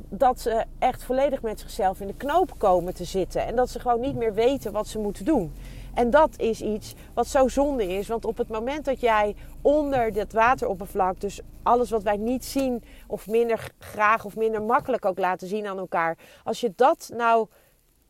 dat 0.08 0.40
ze 0.40 0.64
echt 0.78 1.04
volledig 1.04 1.42
met 1.42 1.60
zichzelf 1.60 2.00
in 2.00 2.06
de 2.06 2.14
knoop 2.14 2.58
komen 2.58 2.94
te 2.94 3.04
zitten. 3.04 3.46
En 3.46 3.56
dat 3.56 3.70
ze 3.70 3.80
gewoon 3.80 4.00
niet 4.00 4.16
meer 4.16 4.34
weten 4.34 4.72
wat 4.72 4.86
ze 4.86 4.98
moeten 4.98 5.24
doen. 5.24 5.52
En 5.94 6.10
dat 6.10 6.38
is 6.38 6.60
iets 6.60 6.94
wat 7.14 7.26
zo 7.26 7.48
zonde 7.48 7.86
is. 7.86 8.08
Want 8.08 8.24
op 8.24 8.38
het 8.38 8.48
moment 8.48 8.84
dat 8.84 9.00
jij 9.00 9.36
onder 9.62 10.12
dat 10.12 10.32
wateroppervlak, 10.32 11.20
dus 11.20 11.40
alles 11.62 11.90
wat 11.90 12.02
wij 12.02 12.16
niet 12.16 12.44
zien, 12.44 12.82
of 13.06 13.26
minder 13.26 13.70
graag 13.78 14.24
of 14.24 14.36
minder 14.36 14.62
makkelijk 14.62 15.04
ook 15.04 15.18
laten 15.18 15.48
zien 15.48 15.66
aan 15.66 15.78
elkaar. 15.78 16.18
Als 16.44 16.60
je 16.60 16.72
dat 16.76 17.10
nou 17.16 17.46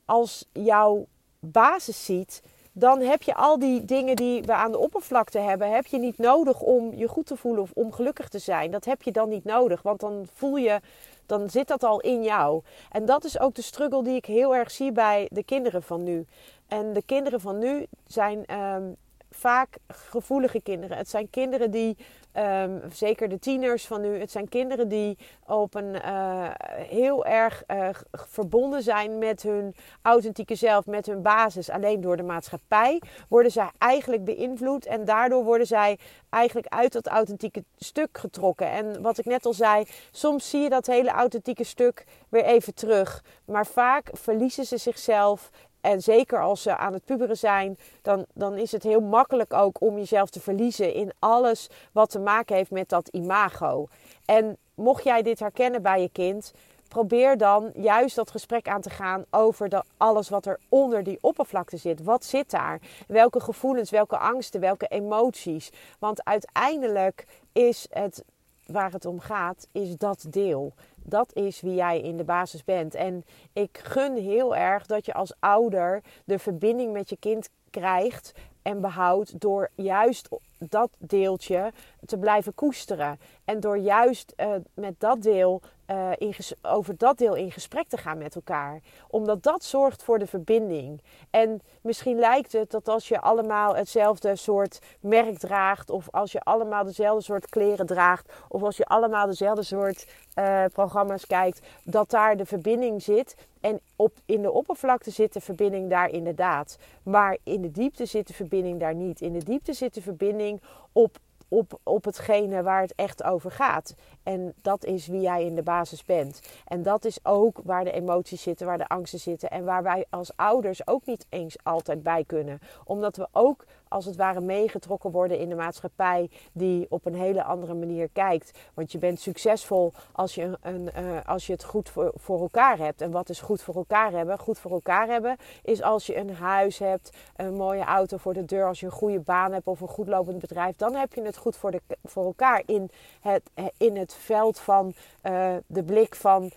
als 0.05 0.45
jouw 0.53 1.07
basis 1.41 2.05
ziet, 2.05 2.43
dan 2.79 3.01
heb 3.01 3.23
je 3.23 3.35
al 3.35 3.59
die 3.59 3.85
dingen 3.85 4.17
die 4.17 4.43
we 4.43 4.53
aan 4.53 4.73
de 4.73 4.79
oppervlakte 4.79 5.39
hebben, 5.39 5.71
heb 5.71 5.87
je 5.87 5.99
niet 5.99 6.19
nodig 6.19 6.61
om 6.61 6.95
je 6.95 7.09
goed 7.09 7.27
te 7.27 7.37
voelen 7.37 7.63
of 7.63 7.71
om 7.75 7.93
gelukkig 7.93 8.29
te 8.29 8.39
zijn. 8.39 8.71
Dat 8.71 8.85
heb 8.85 9.03
je 9.03 9.13
dan 9.13 9.29
niet 9.29 9.45
nodig, 9.45 9.83
want 9.83 10.01
dan 10.01 10.27
voel 10.35 10.57
je 10.57 10.81
dan 11.27 11.51
zit 11.51 11.69
dat 11.69 11.85
al 11.85 12.01
in 12.01 12.23
jou. 12.23 12.63
En 12.91 13.05
dat 13.05 13.25
is 13.25 13.39
ook 13.39 13.55
de 13.55 13.63
struggle 13.63 14.03
die 14.03 14.17
ik 14.17 14.25
heel 14.25 14.55
erg 14.55 14.71
zie 14.71 14.93
bij 14.93 15.29
de 15.33 15.43
kinderen 15.43 15.83
van 15.83 16.03
nu. 16.03 16.27
En 16.69 16.93
de 16.93 17.03
kinderen 17.03 17.41
van 17.41 17.59
nu 17.59 17.87
zijn 18.07 18.47
ehm, 18.47 18.93
vaak 19.39 19.77
gevoelige 19.89 20.61
kinderen. 20.61 20.97
Het 20.97 21.09
zijn 21.09 21.31
kinderen 21.31 21.71
die 21.71 21.97
Ehm, 22.39 22.79
zeker 22.93 23.29
de 23.29 23.39
tieners 23.39 23.87
van 23.87 24.01
nu. 24.01 24.19
Het 24.19 24.31
zijn 24.31 24.49
kinderen 24.49 24.89
die 24.89 25.19
op 25.47 25.75
een 25.75 25.95
uh, 25.95 26.49
heel 26.73 27.25
erg 27.27 27.63
uh, 27.67 27.89
verbonden 28.13 28.83
zijn 28.83 29.19
met 29.19 29.43
hun 29.43 29.75
authentieke 30.03 30.55
zelf, 30.55 30.87
met 30.87 31.07
hun 31.07 31.23
basis. 31.23 31.71
Alleen 31.71 32.01
door 32.01 32.17
de 32.17 32.23
maatschappij 32.23 33.03
worden 33.29 33.53
zij 33.53 33.71
eigenlijk 33.79 34.25
beïnvloed 34.25 34.87
en 34.87 35.05
daardoor 35.05 35.45
worden 35.45 35.67
zij 35.67 35.99
eigenlijk 36.31 36.67
uit 36.67 36.93
dat 36.93 37.07
authentieke 37.07 37.65
stuk 37.79 38.19
getrokken. 38.19 38.71
En 38.71 39.03
wat 39.03 39.19
ik 39.19 39.25
net 39.25 39.47
al 39.47 39.53
zei, 39.53 39.85
soms 40.11 40.51
zie 40.51 40.61
je 40.61 40.69
dat 40.69 40.87
hele 40.87 41.11
authentieke 41.11 41.65
stuk 41.65 42.05
weer 42.29 42.45
even 42.45 42.75
terug. 42.75 43.25
Maar 43.45 43.67
vaak 43.67 44.11
verliezen 44.13 44.65
ze 44.65 44.77
zichzelf 44.77 45.51
en 45.81 46.03
zeker 46.03 46.41
als 46.41 46.63
ze 46.63 46.77
aan 46.77 46.93
het 46.93 47.05
puberen 47.05 47.37
zijn, 47.37 47.79
dan, 48.03 48.27
dan 48.35 48.57
is 48.57 48.73
het 48.73 48.83
heel 48.83 49.01
makkelijk 49.01 49.53
ook 49.53 49.81
om 49.81 49.97
jezelf 49.97 50.31
te 50.31 50.41
verliezen 50.41 50.95
in 50.95 51.13
alles 51.19 51.69
wat 51.93 52.11
te 52.11 52.19
maken 52.19 52.57
heeft 52.57 52.71
met 52.71 52.89
dat 52.89 53.09
imago. 53.09 53.87
En 54.25 54.57
mocht 54.75 55.05
jij 55.05 55.23
dit 55.23 55.39
herkennen 55.39 55.83
bij 55.83 56.01
je 56.01 56.09
kind, 56.09 56.53
probeer 56.89 57.37
dan 57.37 57.71
juist 57.75 58.17
dat 58.17 58.31
gesprek 58.31 58.69
aan 58.69 58.81
te 58.81 58.91
gaan 58.91 59.25
over 59.31 59.83
alles 59.97 60.29
wat 60.29 60.47
er 60.47 60.61
onder 60.69 61.03
die 61.03 61.19
oppervlakte 61.21 61.77
zit. 61.77 62.03
Wat 62.03 62.25
zit 62.25 62.51
daar? 62.51 62.81
Welke 63.07 63.41
gevoelens, 63.41 63.91
welke 63.91 64.19
angsten, 64.19 64.61
welke 64.61 64.87
emoties? 64.87 65.71
Want 65.99 66.25
uiteindelijk 66.25 67.27
is 67.53 67.87
het 67.91 68.25
waar 68.67 68.93
het 68.93 69.05
om 69.05 69.21
gaat, 69.21 69.69
is 69.73 69.97
dat 69.97 70.27
deel 70.29 70.73
dat 71.09 71.35
is 71.35 71.61
wie 71.61 71.75
jij 71.75 72.01
in 72.01 72.17
de 72.17 72.25
basis 72.25 72.65
bent. 72.65 72.95
En 72.95 73.25
ik 73.53 73.79
gun 73.83 74.17
heel 74.17 74.57
erg 74.57 74.87
dat 74.87 75.07
je 75.07 75.15
als 75.15 75.35
ouder 75.39 76.03
de 76.25 76.39
verbinding 76.39 76.93
met 76.93 77.09
je 77.09 77.17
kind 77.17 77.49
krijgt 77.71 78.33
en 78.63 78.81
behoudt 78.81 79.41
door 79.41 79.71
juist 79.75 80.29
dat 80.59 80.91
deeltje 80.99 81.73
te 82.07 82.19
blijven 82.19 82.55
koesteren. 82.55 83.19
En 83.45 83.61
door 83.61 83.79
juist 83.79 84.33
uh, 84.37 84.55
met 84.75 85.01
dat 85.01 85.23
deel 85.23 85.63
uh, 85.91 86.11
in 86.17 86.35
over 86.63 86.97
dat 86.97 87.19
deel 87.19 87.35
in 87.35 87.51
gesprek 87.51 87.89
te 87.89 87.97
gaan 87.97 88.19
met 88.19 88.35
elkaar. 88.35 88.81
Omdat 89.09 89.43
dat 89.43 89.65
zorgt 89.65 90.03
voor 90.03 90.19
de 90.19 90.27
verbinding. 90.27 91.03
En 91.31 91.61
misschien 91.83 92.19
lijkt 92.19 92.53
het 92.53 92.71
dat 92.71 92.89
als 92.89 93.09
je 93.09 93.21
allemaal 93.21 93.77
hetzelfde 93.77 94.37
soort 94.37 94.79
merk 95.01 95.39
draagt, 95.39 95.91
of 95.91 96.09
als 96.11 96.33
je 96.33 96.41
allemaal 96.41 96.85
dezelfde 96.85 97.23
soort 97.23 97.49
kleren 97.49 97.87
draagt, 97.87 98.33
of 98.49 98.63
als 98.63 98.77
je 98.77 98.85
allemaal 98.85 99.27
dezelfde 99.27 99.63
soort 99.63 100.07
uh, 100.39 100.65
programma's 100.73 101.27
kijkt, 101.27 101.67
dat 101.85 102.11
daar 102.11 102.37
de 102.37 102.47
verbinding 102.47 103.03
zit. 103.03 103.37
En 103.61 103.81
op, 103.97 104.13
in 104.25 104.43
de 104.43 104.51
oppervlakte 104.51 105.11
zit 105.11 105.33
de 105.33 105.41
verbinding 105.41 105.91
daar 105.91 106.11
inderdaad. 106.11 106.79
Maar 107.03 107.37
in 107.43 107.63
de 107.63 107.71
diepte 107.71 108.07
zit 108.07 108.27
de 108.27 108.35
verbinding 108.35 108.81
daar 108.81 108.95
niet. 108.95 109.21
In 109.21 109.33
de 109.33 109.45
diepte 109.45 109.73
zit 109.73 109.95
de 109.95 110.03
verbinding 110.03 110.48
op 110.93 111.19
op, 111.49 111.81
op 111.83 112.05
hetgene 112.05 112.63
waar 112.63 112.81
het 112.81 112.95
echt 112.95 113.23
over 113.23 113.51
gaat. 113.51 113.95
En 114.23 114.55
dat 114.63 114.85
is 114.85 115.07
wie 115.07 115.21
jij 115.21 115.45
in 115.45 115.55
de 115.55 115.63
basis 115.63 116.05
bent. 116.05 116.41
En 116.67 116.83
dat 116.83 117.05
is 117.05 117.19
ook 117.23 117.61
waar 117.65 117.85
de 117.85 117.93
emoties 117.93 118.43
zitten, 118.43 118.67
waar 118.67 118.79
de 118.79 118.89
angsten 118.89 119.19
zitten. 119.19 119.51
En 119.51 119.65
waar 119.65 119.83
wij 119.83 120.07
als 120.11 120.37
ouders 120.37 120.87
ook 120.87 121.07
niet 121.07 121.27
eens 121.29 121.57
altijd 121.63 122.03
bij 122.03 122.25
kunnen. 122.25 122.59
Omdat 122.85 123.17
we 123.17 123.29
ook 123.33 123.65
als 123.89 124.05
het 124.05 124.17
ware 124.17 124.41
meegetrokken 124.41 125.11
worden 125.11 125.39
in 125.39 125.49
de 125.49 125.55
maatschappij 125.55 126.31
die 126.53 126.87
op 126.89 127.07
een 127.07 127.15
hele 127.15 127.43
andere 127.43 127.75
manier 127.75 128.09
kijkt. 128.13 128.59
Want 128.75 128.93
je 128.93 128.99
bent 128.99 129.21
succesvol 129.21 129.93
als 130.13 130.35
je, 130.35 130.59
een, 130.61 130.91
uh, 130.99 131.19
als 131.25 131.47
je 131.47 131.53
het 131.53 131.65
goed 131.65 131.89
voor, 131.89 132.13
voor 132.15 132.41
elkaar 132.41 132.79
hebt. 132.79 133.01
En 133.01 133.11
wat 133.11 133.29
is 133.29 133.41
goed 133.41 133.63
voor 133.63 133.75
elkaar 133.75 134.11
hebben? 134.13 134.39
Goed 134.39 134.59
voor 134.59 134.71
elkaar 134.71 135.09
hebben 135.09 135.37
is 135.63 135.83
als 135.83 136.07
je 136.07 136.17
een 136.17 136.35
huis 136.35 136.79
hebt, 136.79 137.17
een 137.37 137.55
mooie 137.55 137.85
auto 137.85 138.17
voor 138.17 138.35
de 138.35 138.45
deur, 138.45 138.67
als 138.67 138.81
je 138.81 138.87
een 138.87 138.93
goede 138.93 139.21
baan 139.21 139.53
hebt 139.53 139.67
of 139.67 139.81
een 139.81 139.89
goed 139.89 140.09
lopend 140.09 140.39
bedrijf. 140.39 140.77
Dan 140.77 140.95
heb 140.95 141.15
je 141.15 141.23
het 141.23 141.37
goed 141.37 141.57
voor, 141.57 141.71
de, 141.71 141.81
voor 142.05 142.25
elkaar 142.25 142.63
in 142.67 142.91
het, 143.21 143.43
in 143.77 143.97
het 143.97 144.15
veld 144.15 144.59
van 144.59 144.95
uh, 145.23 145.57
de 145.67 145.83
blik 145.83 146.15
van 146.15 146.51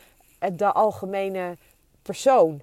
de 0.53 0.71
algemene 0.71 1.57
persoon. 2.01 2.61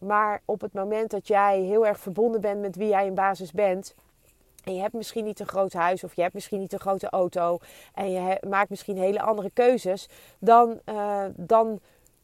Maar 0.00 0.42
op 0.44 0.60
het 0.60 0.72
moment 0.72 1.10
dat 1.10 1.26
jij 1.26 1.60
heel 1.60 1.86
erg 1.86 1.98
verbonden 1.98 2.40
bent 2.40 2.60
met 2.60 2.76
wie 2.76 2.88
jij 2.88 3.06
in 3.06 3.14
basis 3.14 3.52
bent. 3.52 3.94
En 4.64 4.74
je 4.74 4.80
hebt 4.80 4.94
misschien 4.94 5.24
niet 5.24 5.40
een 5.40 5.48
groot 5.48 5.72
huis 5.72 6.04
of 6.04 6.14
je 6.14 6.22
hebt 6.22 6.34
misschien 6.34 6.60
niet 6.60 6.72
een 6.72 6.80
grote 6.80 7.10
auto. 7.10 7.58
En 7.94 8.10
je 8.10 8.42
maakt 8.48 8.70
misschien 8.70 8.98
hele 8.98 9.20
andere 9.20 9.50
keuzes. 9.50 10.08
Dan, 10.38 10.80
uh, 10.86 11.24
dan, 11.36 11.80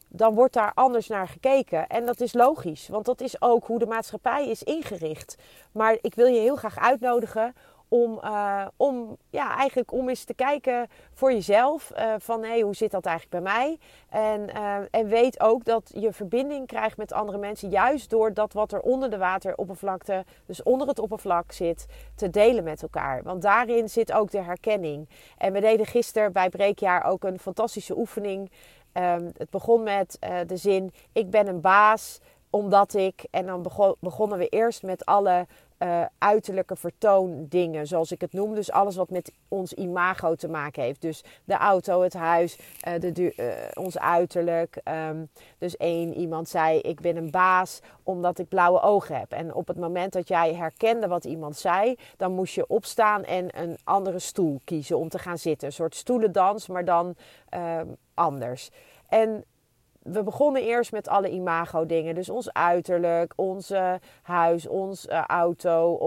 dan 0.07 0.33
wordt 0.33 0.53
daar 0.53 0.71
anders 0.73 1.07
naar 1.07 1.27
gekeken. 1.27 1.87
En 1.87 2.05
dat 2.05 2.19
is 2.19 2.33
logisch, 2.33 2.87
want 2.87 3.05
dat 3.05 3.21
is 3.21 3.41
ook 3.41 3.65
hoe 3.65 3.79
de 3.79 3.85
maatschappij 3.85 4.49
is 4.49 4.63
ingericht. 4.63 5.35
Maar 5.71 5.97
ik 6.01 6.15
wil 6.15 6.25
je 6.27 6.39
heel 6.39 6.55
graag 6.55 6.79
uitnodigen 6.79 7.53
om, 7.87 8.19
uh, 8.23 8.65
om, 8.75 9.17
ja, 9.29 9.55
eigenlijk 9.57 9.91
om 9.91 10.09
eens 10.09 10.23
te 10.23 10.33
kijken 10.33 10.87
voor 11.13 11.31
jezelf. 11.31 11.91
Uh, 11.97 12.13
van 12.17 12.41
hé, 12.41 12.49
hey, 12.49 12.61
hoe 12.61 12.75
zit 12.75 12.91
dat 12.91 13.05
eigenlijk 13.05 13.43
bij 13.43 13.53
mij? 13.53 13.77
En, 14.09 14.49
uh, 14.55 14.77
en 14.91 15.07
weet 15.07 15.39
ook 15.39 15.65
dat 15.65 15.91
je 15.93 16.13
verbinding 16.13 16.67
krijgt 16.67 16.97
met 16.97 17.13
andere 17.13 17.37
mensen. 17.37 17.69
Juist 17.69 18.09
door 18.09 18.33
dat 18.33 18.53
wat 18.53 18.71
er 18.71 18.81
onder 18.81 19.09
de 19.09 19.17
wateroppervlakte, 19.17 20.25
dus 20.45 20.63
onder 20.63 20.87
het 20.87 20.99
oppervlak 20.99 21.51
zit, 21.51 21.85
te 22.15 22.29
delen 22.29 22.63
met 22.63 22.81
elkaar. 22.81 23.23
Want 23.23 23.41
daarin 23.41 23.89
zit 23.89 24.11
ook 24.11 24.31
de 24.31 24.41
herkenning. 24.41 25.09
En 25.37 25.53
we 25.53 25.59
deden 25.59 25.85
gisteren 25.85 26.31
bij 26.31 26.49
Breekjaar 26.49 27.03
ook 27.03 27.23
een 27.23 27.39
fantastische 27.39 27.97
oefening. 27.97 28.51
Um, 28.93 29.31
het 29.37 29.49
begon 29.49 29.83
met 29.83 30.19
de 30.47 30.57
zin: 30.57 30.93
Ik 31.13 31.29
ben 31.29 31.47
een 31.47 31.61
baas 31.61 32.19
omdat 32.49 32.93
ik. 32.93 33.25
En 33.31 33.45
dan 33.45 33.61
begonnen 33.99 34.37
we 34.37 34.47
eerst 34.47 34.83
met 34.83 35.05
alle 35.05 35.47
uh, 35.79 36.05
uiterlijke 36.17 36.75
vertoondingen, 36.75 37.87
zoals 37.87 38.11
ik 38.11 38.21
het 38.21 38.33
noem. 38.33 38.55
Dus 38.55 38.71
alles 38.71 38.95
wat 38.95 39.09
met 39.09 39.31
ons 39.47 39.73
imago 39.73 40.35
te 40.35 40.47
maken 40.47 40.83
heeft. 40.83 41.01
Dus 41.01 41.23
de 41.43 41.53
auto, 41.53 42.01
het 42.01 42.13
huis, 42.13 42.59
uh, 42.87 42.99
de, 42.99 43.33
uh, 43.35 43.83
ons 43.83 43.97
uiterlijk. 43.97 44.81
Um, 45.09 45.29
dus 45.57 45.77
één 45.77 46.13
iemand 46.13 46.49
zei: 46.49 46.79
Ik 46.79 47.01
ben 47.01 47.17
een 47.17 47.31
baas 47.31 47.79
omdat 48.03 48.39
ik 48.39 48.47
blauwe 48.47 48.81
ogen 48.81 49.19
heb. 49.19 49.31
En 49.31 49.53
op 49.53 49.67
het 49.67 49.77
moment 49.77 50.13
dat 50.13 50.27
jij 50.27 50.53
herkende 50.53 51.07
wat 51.07 51.25
iemand 51.25 51.57
zei, 51.57 51.95
dan 52.17 52.31
moest 52.31 52.53
je 52.53 52.67
opstaan 52.67 53.23
en 53.23 53.61
een 53.61 53.77
andere 53.83 54.19
stoel 54.19 54.61
kiezen 54.63 54.97
om 54.97 55.09
te 55.09 55.19
gaan 55.19 55.37
zitten. 55.37 55.67
Een 55.67 55.73
soort 55.73 55.95
stoelendans, 55.95 56.67
maar 56.67 56.85
dan 56.85 57.15
um, 57.53 57.95
anders. 58.13 58.69
En 59.09 59.43
we 60.11 60.23
begonnen 60.23 60.61
eerst 60.63 60.91
met 60.91 61.07
alle 61.07 61.29
imago-dingen. 61.29 62.15
Dus 62.15 62.29
ons 62.29 62.53
uiterlijk, 62.53 63.33
onze 63.35 63.99
huis, 64.21 64.67
onze 64.67 65.09
uh, 65.09 65.23
auto, 65.25 65.97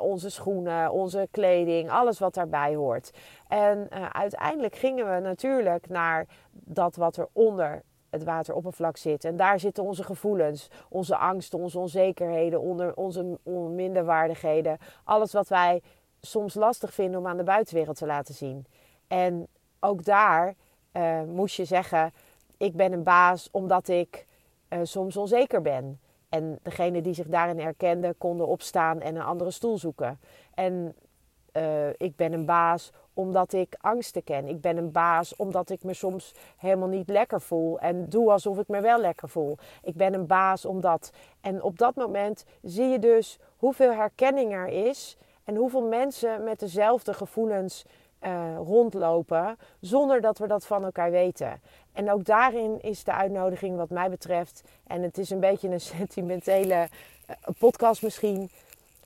onze 0.00 0.30
schoenen, 0.30 0.92
onze 0.92 1.28
kleding, 1.30 1.90
alles 1.90 2.18
wat 2.18 2.34
daarbij 2.34 2.74
hoort. 2.74 3.10
En 3.48 3.88
uh, 3.92 4.06
uiteindelijk 4.08 4.76
gingen 4.76 5.14
we 5.14 5.20
natuurlijk 5.20 5.88
naar 5.88 6.26
dat 6.52 6.96
wat 6.96 7.16
er 7.16 7.28
onder 7.32 7.82
het 8.10 8.24
wateroppervlak 8.24 8.96
zit. 8.96 9.24
En 9.24 9.36
daar 9.36 9.60
zitten 9.60 9.84
onze 9.84 10.02
gevoelens, 10.02 10.70
onze 10.88 11.16
angsten, 11.16 11.58
onze 11.58 11.78
onzekerheden, 11.78 12.60
onder 12.60 12.94
onze 12.94 13.38
minderwaardigheden. 13.74 14.78
Alles 15.04 15.32
wat 15.32 15.48
wij 15.48 15.82
soms 16.20 16.54
lastig 16.54 16.94
vinden 16.94 17.20
om 17.20 17.26
aan 17.26 17.36
de 17.36 17.42
buitenwereld 17.42 17.96
te 17.96 18.06
laten 18.06 18.34
zien. 18.34 18.66
En 19.06 19.46
ook 19.80 20.04
daar 20.04 20.54
uh, 20.92 21.22
moest 21.22 21.56
je 21.56 21.64
zeggen 21.64 22.12
ik 22.58 22.76
ben 22.76 22.92
een 22.92 23.02
baas 23.02 23.48
omdat 23.50 23.88
ik 23.88 24.26
uh, 24.68 24.78
soms 24.82 25.16
onzeker 25.16 25.62
ben. 25.62 26.00
En 26.28 26.58
degene 26.62 27.00
die 27.00 27.14
zich 27.14 27.26
daarin 27.26 27.58
herkenden 27.58 28.18
konden 28.18 28.46
opstaan 28.46 29.00
en 29.00 29.16
een 29.16 29.22
andere 29.22 29.50
stoel 29.50 29.78
zoeken. 29.78 30.20
En 30.54 30.94
uh, 31.52 31.88
ik 31.88 32.16
ben 32.16 32.32
een 32.32 32.44
baas 32.44 32.92
omdat 33.14 33.52
ik 33.52 33.76
angsten 33.80 34.24
ken. 34.24 34.48
Ik 34.48 34.60
ben 34.60 34.76
een 34.76 34.92
baas 34.92 35.36
omdat 35.36 35.70
ik 35.70 35.82
me 35.82 35.94
soms 35.94 36.34
helemaal 36.56 36.88
niet 36.88 37.08
lekker 37.08 37.40
voel 37.40 37.78
en 37.78 38.08
doe 38.08 38.30
alsof 38.30 38.58
ik 38.58 38.68
me 38.68 38.80
wel 38.80 39.00
lekker 39.00 39.28
voel. 39.28 39.56
Ik 39.82 39.94
ben 39.94 40.14
een 40.14 40.26
baas 40.26 40.64
omdat. 40.64 41.10
En 41.40 41.62
op 41.62 41.78
dat 41.78 41.94
moment 41.94 42.44
zie 42.62 42.86
je 42.86 42.98
dus 42.98 43.38
hoeveel 43.56 43.92
herkenning 43.92 44.52
er 44.52 44.68
is 44.68 45.16
en 45.44 45.56
hoeveel 45.56 45.86
mensen 45.86 46.44
met 46.44 46.58
dezelfde 46.58 47.14
gevoelens 47.14 47.84
uh, 48.22 48.56
rondlopen 48.56 49.58
zonder 49.80 50.20
dat 50.20 50.38
we 50.38 50.46
dat 50.46 50.66
van 50.66 50.84
elkaar 50.84 51.10
weten. 51.10 51.60
En 51.92 52.12
ook 52.12 52.24
daarin 52.24 52.80
is 52.80 53.04
de 53.04 53.12
uitnodiging 53.12 53.76
wat 53.76 53.90
mij 53.90 54.10
betreft, 54.10 54.62
en 54.86 55.02
het 55.02 55.18
is 55.18 55.30
een 55.30 55.40
beetje 55.40 55.68
een 55.68 55.80
sentimentele 55.96 56.88
uh, 57.30 57.36
podcast 57.58 58.02
misschien, 58.02 58.50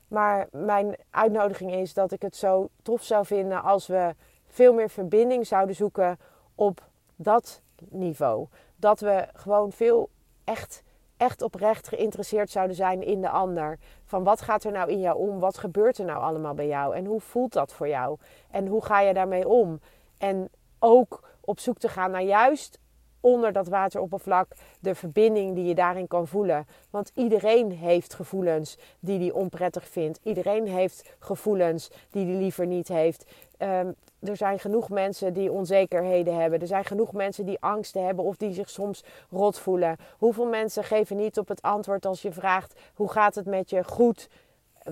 maar 0.07 0.47
mijn 0.51 0.95
uitnodiging 1.09 1.71
is 1.71 1.93
dat 1.93 2.11
ik 2.11 2.21
het 2.21 2.35
zo 2.35 2.69
tof 2.81 3.03
zou 3.03 3.25
vinden 3.25 3.63
als 3.63 3.87
we 3.87 4.15
veel 4.47 4.73
meer 4.73 4.89
verbinding 4.89 5.47
zouden 5.47 5.75
zoeken 5.75 6.19
op 6.55 6.87
dat 7.15 7.61
niveau. 7.89 8.47
Dat 8.75 8.99
we 8.99 9.27
gewoon 9.33 9.71
veel 9.71 10.09
echt 10.43 10.83
echt 11.23 11.41
oprecht 11.41 11.87
geïnteresseerd 11.87 12.49
zouden 12.49 12.75
zijn 12.75 13.03
in 13.03 13.21
de 13.21 13.29
ander. 13.29 13.77
Van 14.05 14.23
wat 14.23 14.41
gaat 14.41 14.63
er 14.63 14.71
nou 14.71 14.89
in 14.89 14.99
jou 14.99 15.17
om? 15.17 15.39
Wat 15.39 15.57
gebeurt 15.57 15.97
er 15.97 16.05
nou 16.05 16.19
allemaal 16.19 16.53
bij 16.53 16.67
jou? 16.67 16.95
En 16.95 17.05
hoe 17.05 17.21
voelt 17.21 17.53
dat 17.53 17.73
voor 17.73 17.87
jou? 17.87 18.17
En 18.51 18.67
hoe 18.67 18.85
ga 18.85 18.99
je 18.99 19.13
daarmee 19.13 19.47
om? 19.47 19.79
En 20.17 20.49
ook 20.79 21.29
op 21.41 21.59
zoek 21.59 21.77
te 21.77 21.89
gaan 21.89 22.11
naar 22.11 22.23
juist 22.23 22.79
onder 23.19 23.51
dat 23.51 23.67
wateroppervlak 23.67 24.47
de 24.79 24.95
verbinding 24.95 25.55
die 25.55 25.65
je 25.65 25.75
daarin 25.75 26.07
kan 26.07 26.27
voelen. 26.27 26.67
Want 26.89 27.11
iedereen 27.15 27.71
heeft 27.71 28.13
gevoelens 28.13 28.77
die 28.99 29.19
hij 29.19 29.31
onprettig 29.31 29.87
vindt. 29.87 30.19
Iedereen 30.23 30.67
heeft 30.67 31.15
gevoelens 31.19 31.91
die 32.09 32.25
hij 32.25 32.35
liever 32.35 32.65
niet 32.65 32.87
heeft. 32.87 33.31
Um, 33.57 33.95
er 34.25 34.37
zijn 34.37 34.59
genoeg 34.59 34.89
mensen 34.89 35.33
die 35.33 35.51
onzekerheden 35.51 36.35
hebben. 36.35 36.59
Er 36.59 36.67
zijn 36.67 36.85
genoeg 36.85 37.13
mensen 37.13 37.45
die 37.45 37.57
angsten 37.59 38.05
hebben 38.05 38.25
of 38.25 38.37
die 38.37 38.53
zich 38.53 38.69
soms 38.69 39.03
rot 39.29 39.59
voelen. 39.59 39.97
Hoeveel 40.17 40.47
mensen 40.47 40.83
geven 40.83 41.17
niet 41.17 41.37
op 41.37 41.47
het 41.47 41.61
antwoord 41.61 42.05
als 42.05 42.21
je 42.21 42.31
vraagt: 42.31 42.79
hoe 42.93 43.11
gaat 43.11 43.35
het 43.35 43.45
met 43.45 43.69
je? 43.69 43.83
Goed, 43.83 44.29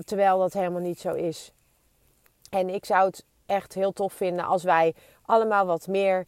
terwijl 0.04 0.38
dat 0.38 0.52
helemaal 0.52 0.80
niet 0.80 1.00
zo 1.00 1.12
is. 1.12 1.52
En 2.50 2.68
ik 2.68 2.84
zou 2.84 3.06
het 3.06 3.24
echt 3.46 3.74
heel 3.74 3.92
tof 3.92 4.12
vinden 4.12 4.44
als 4.44 4.62
wij 4.62 4.94
allemaal 5.22 5.66
wat 5.66 5.86
meer 5.86 6.26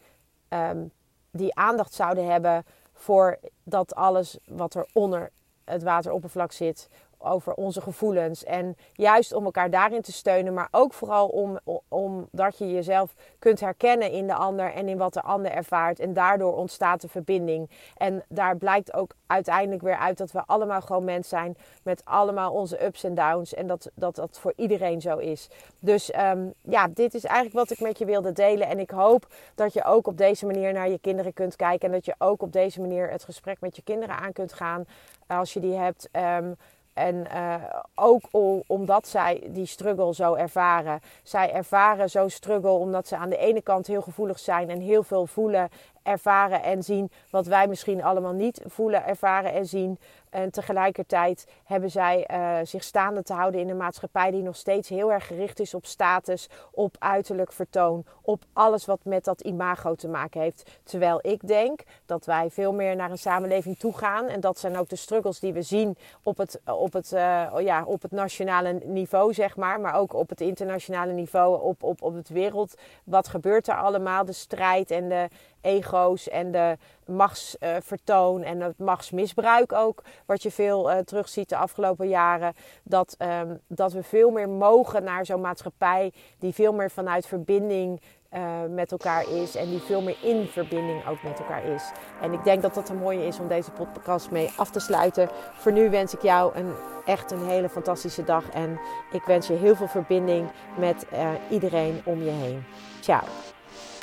um, 0.49 0.93
die 1.31 1.55
aandacht 1.55 1.95
zouden 1.95 2.27
hebben 2.27 2.65
voor 2.93 3.39
dat 3.63 3.95
alles 3.95 4.39
wat 4.47 4.75
er 4.75 4.87
onder 4.93 5.31
het 5.65 5.83
wateroppervlak 5.83 6.53
zit, 6.53 6.89
over 7.19 7.55
onze 7.55 7.81
gevoelens. 7.81 8.45
En 8.45 8.77
juist 8.93 9.33
om 9.33 9.45
elkaar 9.45 9.71
daarin 9.71 10.03
te 10.03 10.13
steunen, 10.13 10.55
maar 10.55 10.69
ook 10.71 10.93
vooral 10.93 11.29
om, 11.29 11.59
omdat 11.89 12.59
je 12.59 12.73
jezelf 12.73 13.15
kunt 13.39 13.61
herkennen 13.61 14.11
in 14.11 14.27
de 14.27 14.35
ander 14.35 14.73
en 14.73 14.89
in 14.89 14.99
wat 14.99 15.15
de 15.15 15.23
ander 15.23 15.51
ervaart. 15.51 16.01
En 16.01 16.13
daardoor 16.13 16.57
ontstaat 16.57 17.01
de 17.01 17.09
verbinding. 17.09 17.71
En 17.97 18.23
daar 18.29 18.57
blijkt 18.57 18.95
ook 18.95 19.15
uiteindelijk 19.27 19.83
weer 19.83 19.99
uit 19.99 20.19
dat 20.19 20.33
we 20.33 20.43
allemaal 20.47 20.81
gewoon 20.81 21.05
mens 21.05 21.29
zijn 21.29 21.57
met 21.83 22.05
allemaal 22.05 22.53
onze 22.53 22.85
ups 22.85 23.05
en 23.05 23.15
downs. 23.15 23.55
En 23.55 23.67
dat 23.67 23.85
dat, 23.95 24.15
dat 24.15 24.39
voor 24.39 24.53
iedereen 24.57 25.01
zo 25.01 25.19
is. 25.19 25.49
Dus 25.79 26.15
um, 26.17 26.55
ja, 26.63 26.89
dit 26.89 27.15
is 27.15 27.25
eigenlijk 27.25 27.57
wat 27.57 27.71
ik 27.71 27.81
met 27.81 27.99
je 27.99 28.05
wilde 28.05 28.33
delen. 28.33 28.69
En 28.69 28.79
ik 28.79 28.91
hoop 28.91 29.27
dat 29.55 29.73
je 29.73 29.85
ook 29.85 30.07
op 30.07 30.17
deze 30.17 30.47
manier 30.47 30.73
naar 30.73 30.89
je 30.89 30.99
kinderen 30.99 31.33
kunt 31.33 31.57
kijken. 31.57 31.89
En 31.89 31.95
dat 31.95 32.05
je 32.05 32.15
ook 32.19 32.43
op 32.43 32.53
deze 32.53 32.81
manier 32.81 33.11
het 33.11 33.25
gesprek 33.25 33.61
met 33.61 33.77
je 33.77 33.83
kinderen 33.83 34.17
aan 34.17 34.33
kunt 34.33 34.53
gaan. 34.53 34.87
Als 35.27 35.53
je 35.53 35.61
die 35.61 35.75
hebt. 35.75 36.09
Um, 36.13 36.57
en 36.95 37.27
uh, 37.35 37.55
ook 37.95 38.23
omdat 38.67 39.09
zij 39.09 39.43
die 39.49 39.67
struggle 39.67 40.15
zo 40.15 40.35
ervaren. 40.35 41.01
Zij 41.23 41.53
ervaren 41.53 42.11
zo 42.11 42.29
struggle 42.29 42.71
omdat 42.71 43.09
ze 43.09 43.17
aan 43.17 43.31
de 43.31 43.37
ene 43.37 43.63
kant 43.63 43.87
heel 43.87 44.03
gevoelig 44.03 44.39
zijn 44.39 44.71
en 44.71 44.81
heel 44.81 45.03
veel 45.03 45.27
voelen 45.27 45.69
ervaren 46.05 46.63
en 46.63 46.83
zien 46.83 47.11
wat 47.31 47.47
wij 47.47 47.67
misschien 47.67 48.03
allemaal 48.03 48.33
niet 48.33 48.63
voelen, 48.67 49.07
ervaren 49.07 49.53
en 49.53 49.67
zien. 49.67 49.99
En 50.35 50.51
tegelijkertijd 50.51 51.47
hebben 51.65 51.91
zij 51.91 52.29
uh, 52.31 52.57
zich 52.63 52.85
staande 52.85 53.23
te 53.23 53.33
houden 53.33 53.61
in 53.61 53.69
een 53.69 53.77
maatschappij 53.77 54.31
die 54.31 54.43
nog 54.43 54.57
steeds 54.57 54.89
heel 54.89 55.13
erg 55.13 55.27
gericht 55.27 55.61
is 55.61 55.75
op 55.75 55.87
status, 55.87 56.49
op 56.71 56.97
uiterlijk 56.99 57.53
vertoon, 57.53 58.05
op 58.23 58.43
alles 58.53 58.85
wat 58.85 59.01
met 59.05 59.25
dat 59.25 59.41
imago 59.41 59.95
te 59.95 60.09
maken 60.09 60.41
heeft. 60.41 60.81
Terwijl 60.83 61.19
ik 61.23 61.47
denk 61.49 61.83
dat 62.07 62.25
wij 62.25 62.51
veel 62.51 62.73
meer 62.73 62.97
naar 62.97 63.11
een 63.11 63.19
samenleving 63.19 63.79
toe 63.79 63.97
gaan. 63.97 64.27
En 64.27 64.41
dat 64.41 64.59
zijn 64.59 64.79
ook 64.79 64.89
de 64.89 64.97
struggles 64.97 65.41
die 65.41 65.53
we 65.53 65.63
zien 65.63 65.97
op 66.23 66.37
het, 66.37 66.61
op 66.65 66.93
het, 66.93 67.13
uh, 67.13 67.47
ja, 67.59 67.85
op 67.85 68.03
het 68.03 68.13
nationale 68.13 68.73
niveau, 68.85 69.33
zeg 69.33 69.57
maar. 69.57 69.81
Maar 69.81 69.95
ook 69.95 70.15
op 70.15 70.29
het 70.29 70.41
internationale 70.41 71.13
niveau, 71.13 71.63
op, 71.63 71.83
op, 71.83 72.03
op 72.03 72.15
het 72.15 72.29
wereld. 72.29 72.75
Wat 73.05 73.29
gebeurt 73.29 73.69
er 73.69 73.77
allemaal? 73.77 74.25
De 74.25 74.33
strijd 74.33 74.91
en 74.91 75.09
de 75.09 75.29
ego's 75.65 76.29
en 76.29 76.51
de 76.51 76.77
machtsvertoon 77.07 78.43
en 78.43 78.61
het 78.61 78.79
machtsmisbruik 78.79 79.73
ook. 79.73 80.03
Wat 80.27 80.43
je 80.43 80.51
veel 80.51 80.91
uh, 80.91 80.99
terugziet 80.99 81.49
de 81.49 81.57
afgelopen 81.57 82.09
jaren. 82.09 82.55
Dat, 82.83 83.17
um, 83.19 83.61
dat 83.67 83.93
we 83.93 84.03
veel 84.03 84.31
meer 84.31 84.49
mogen 84.49 85.05
naar 85.05 85.27
zo'n 85.27 85.41
maatschappij 85.41 86.13
die 86.39 86.55
veel 86.55 86.73
meer 86.73 86.91
vanuit 86.91 87.27
verbinding 87.27 88.01
uh, 88.35 88.41
met 88.71 88.93
elkaar 88.93 89.31
is. 89.31 89.55
En 89.55 89.71
die 89.71 89.81
veel 89.81 90.03
meer 90.03 90.17
in 90.23 90.47
verbinding 90.47 91.07
ook 91.07 91.23
met 91.23 91.39
elkaar 91.39 91.65
is. 91.65 91.91
En 92.21 92.33
ik 92.33 92.45
denk 92.45 92.63
dat 92.63 92.75
dat 92.75 92.89
een 92.89 92.97
mooie 92.97 93.27
is 93.27 93.39
om 93.39 93.49
deze 93.49 93.71
podcast 93.71 94.31
mee 94.31 94.51
af 94.57 94.71
te 94.71 94.81
sluiten. 94.81 95.29
Voor 95.53 95.73
nu 95.73 95.91
wens 95.91 96.15
ik 96.15 96.23
jou 96.23 96.57
een, 96.57 96.73
echt 97.05 97.31
een 97.31 97.47
hele 97.47 97.69
fantastische 97.69 98.25
dag. 98.25 98.51
En 98.51 98.81
ik 99.13 99.23
wens 99.23 99.47
je 99.47 99.55
heel 99.55 99.77
veel 99.77 99.89
verbinding 99.89 100.49
met 100.79 101.07
uh, 101.13 101.31
iedereen 101.51 102.03
om 102.05 102.23
je 102.23 102.31
heen. 102.31 102.65
Ciao. 103.01 103.54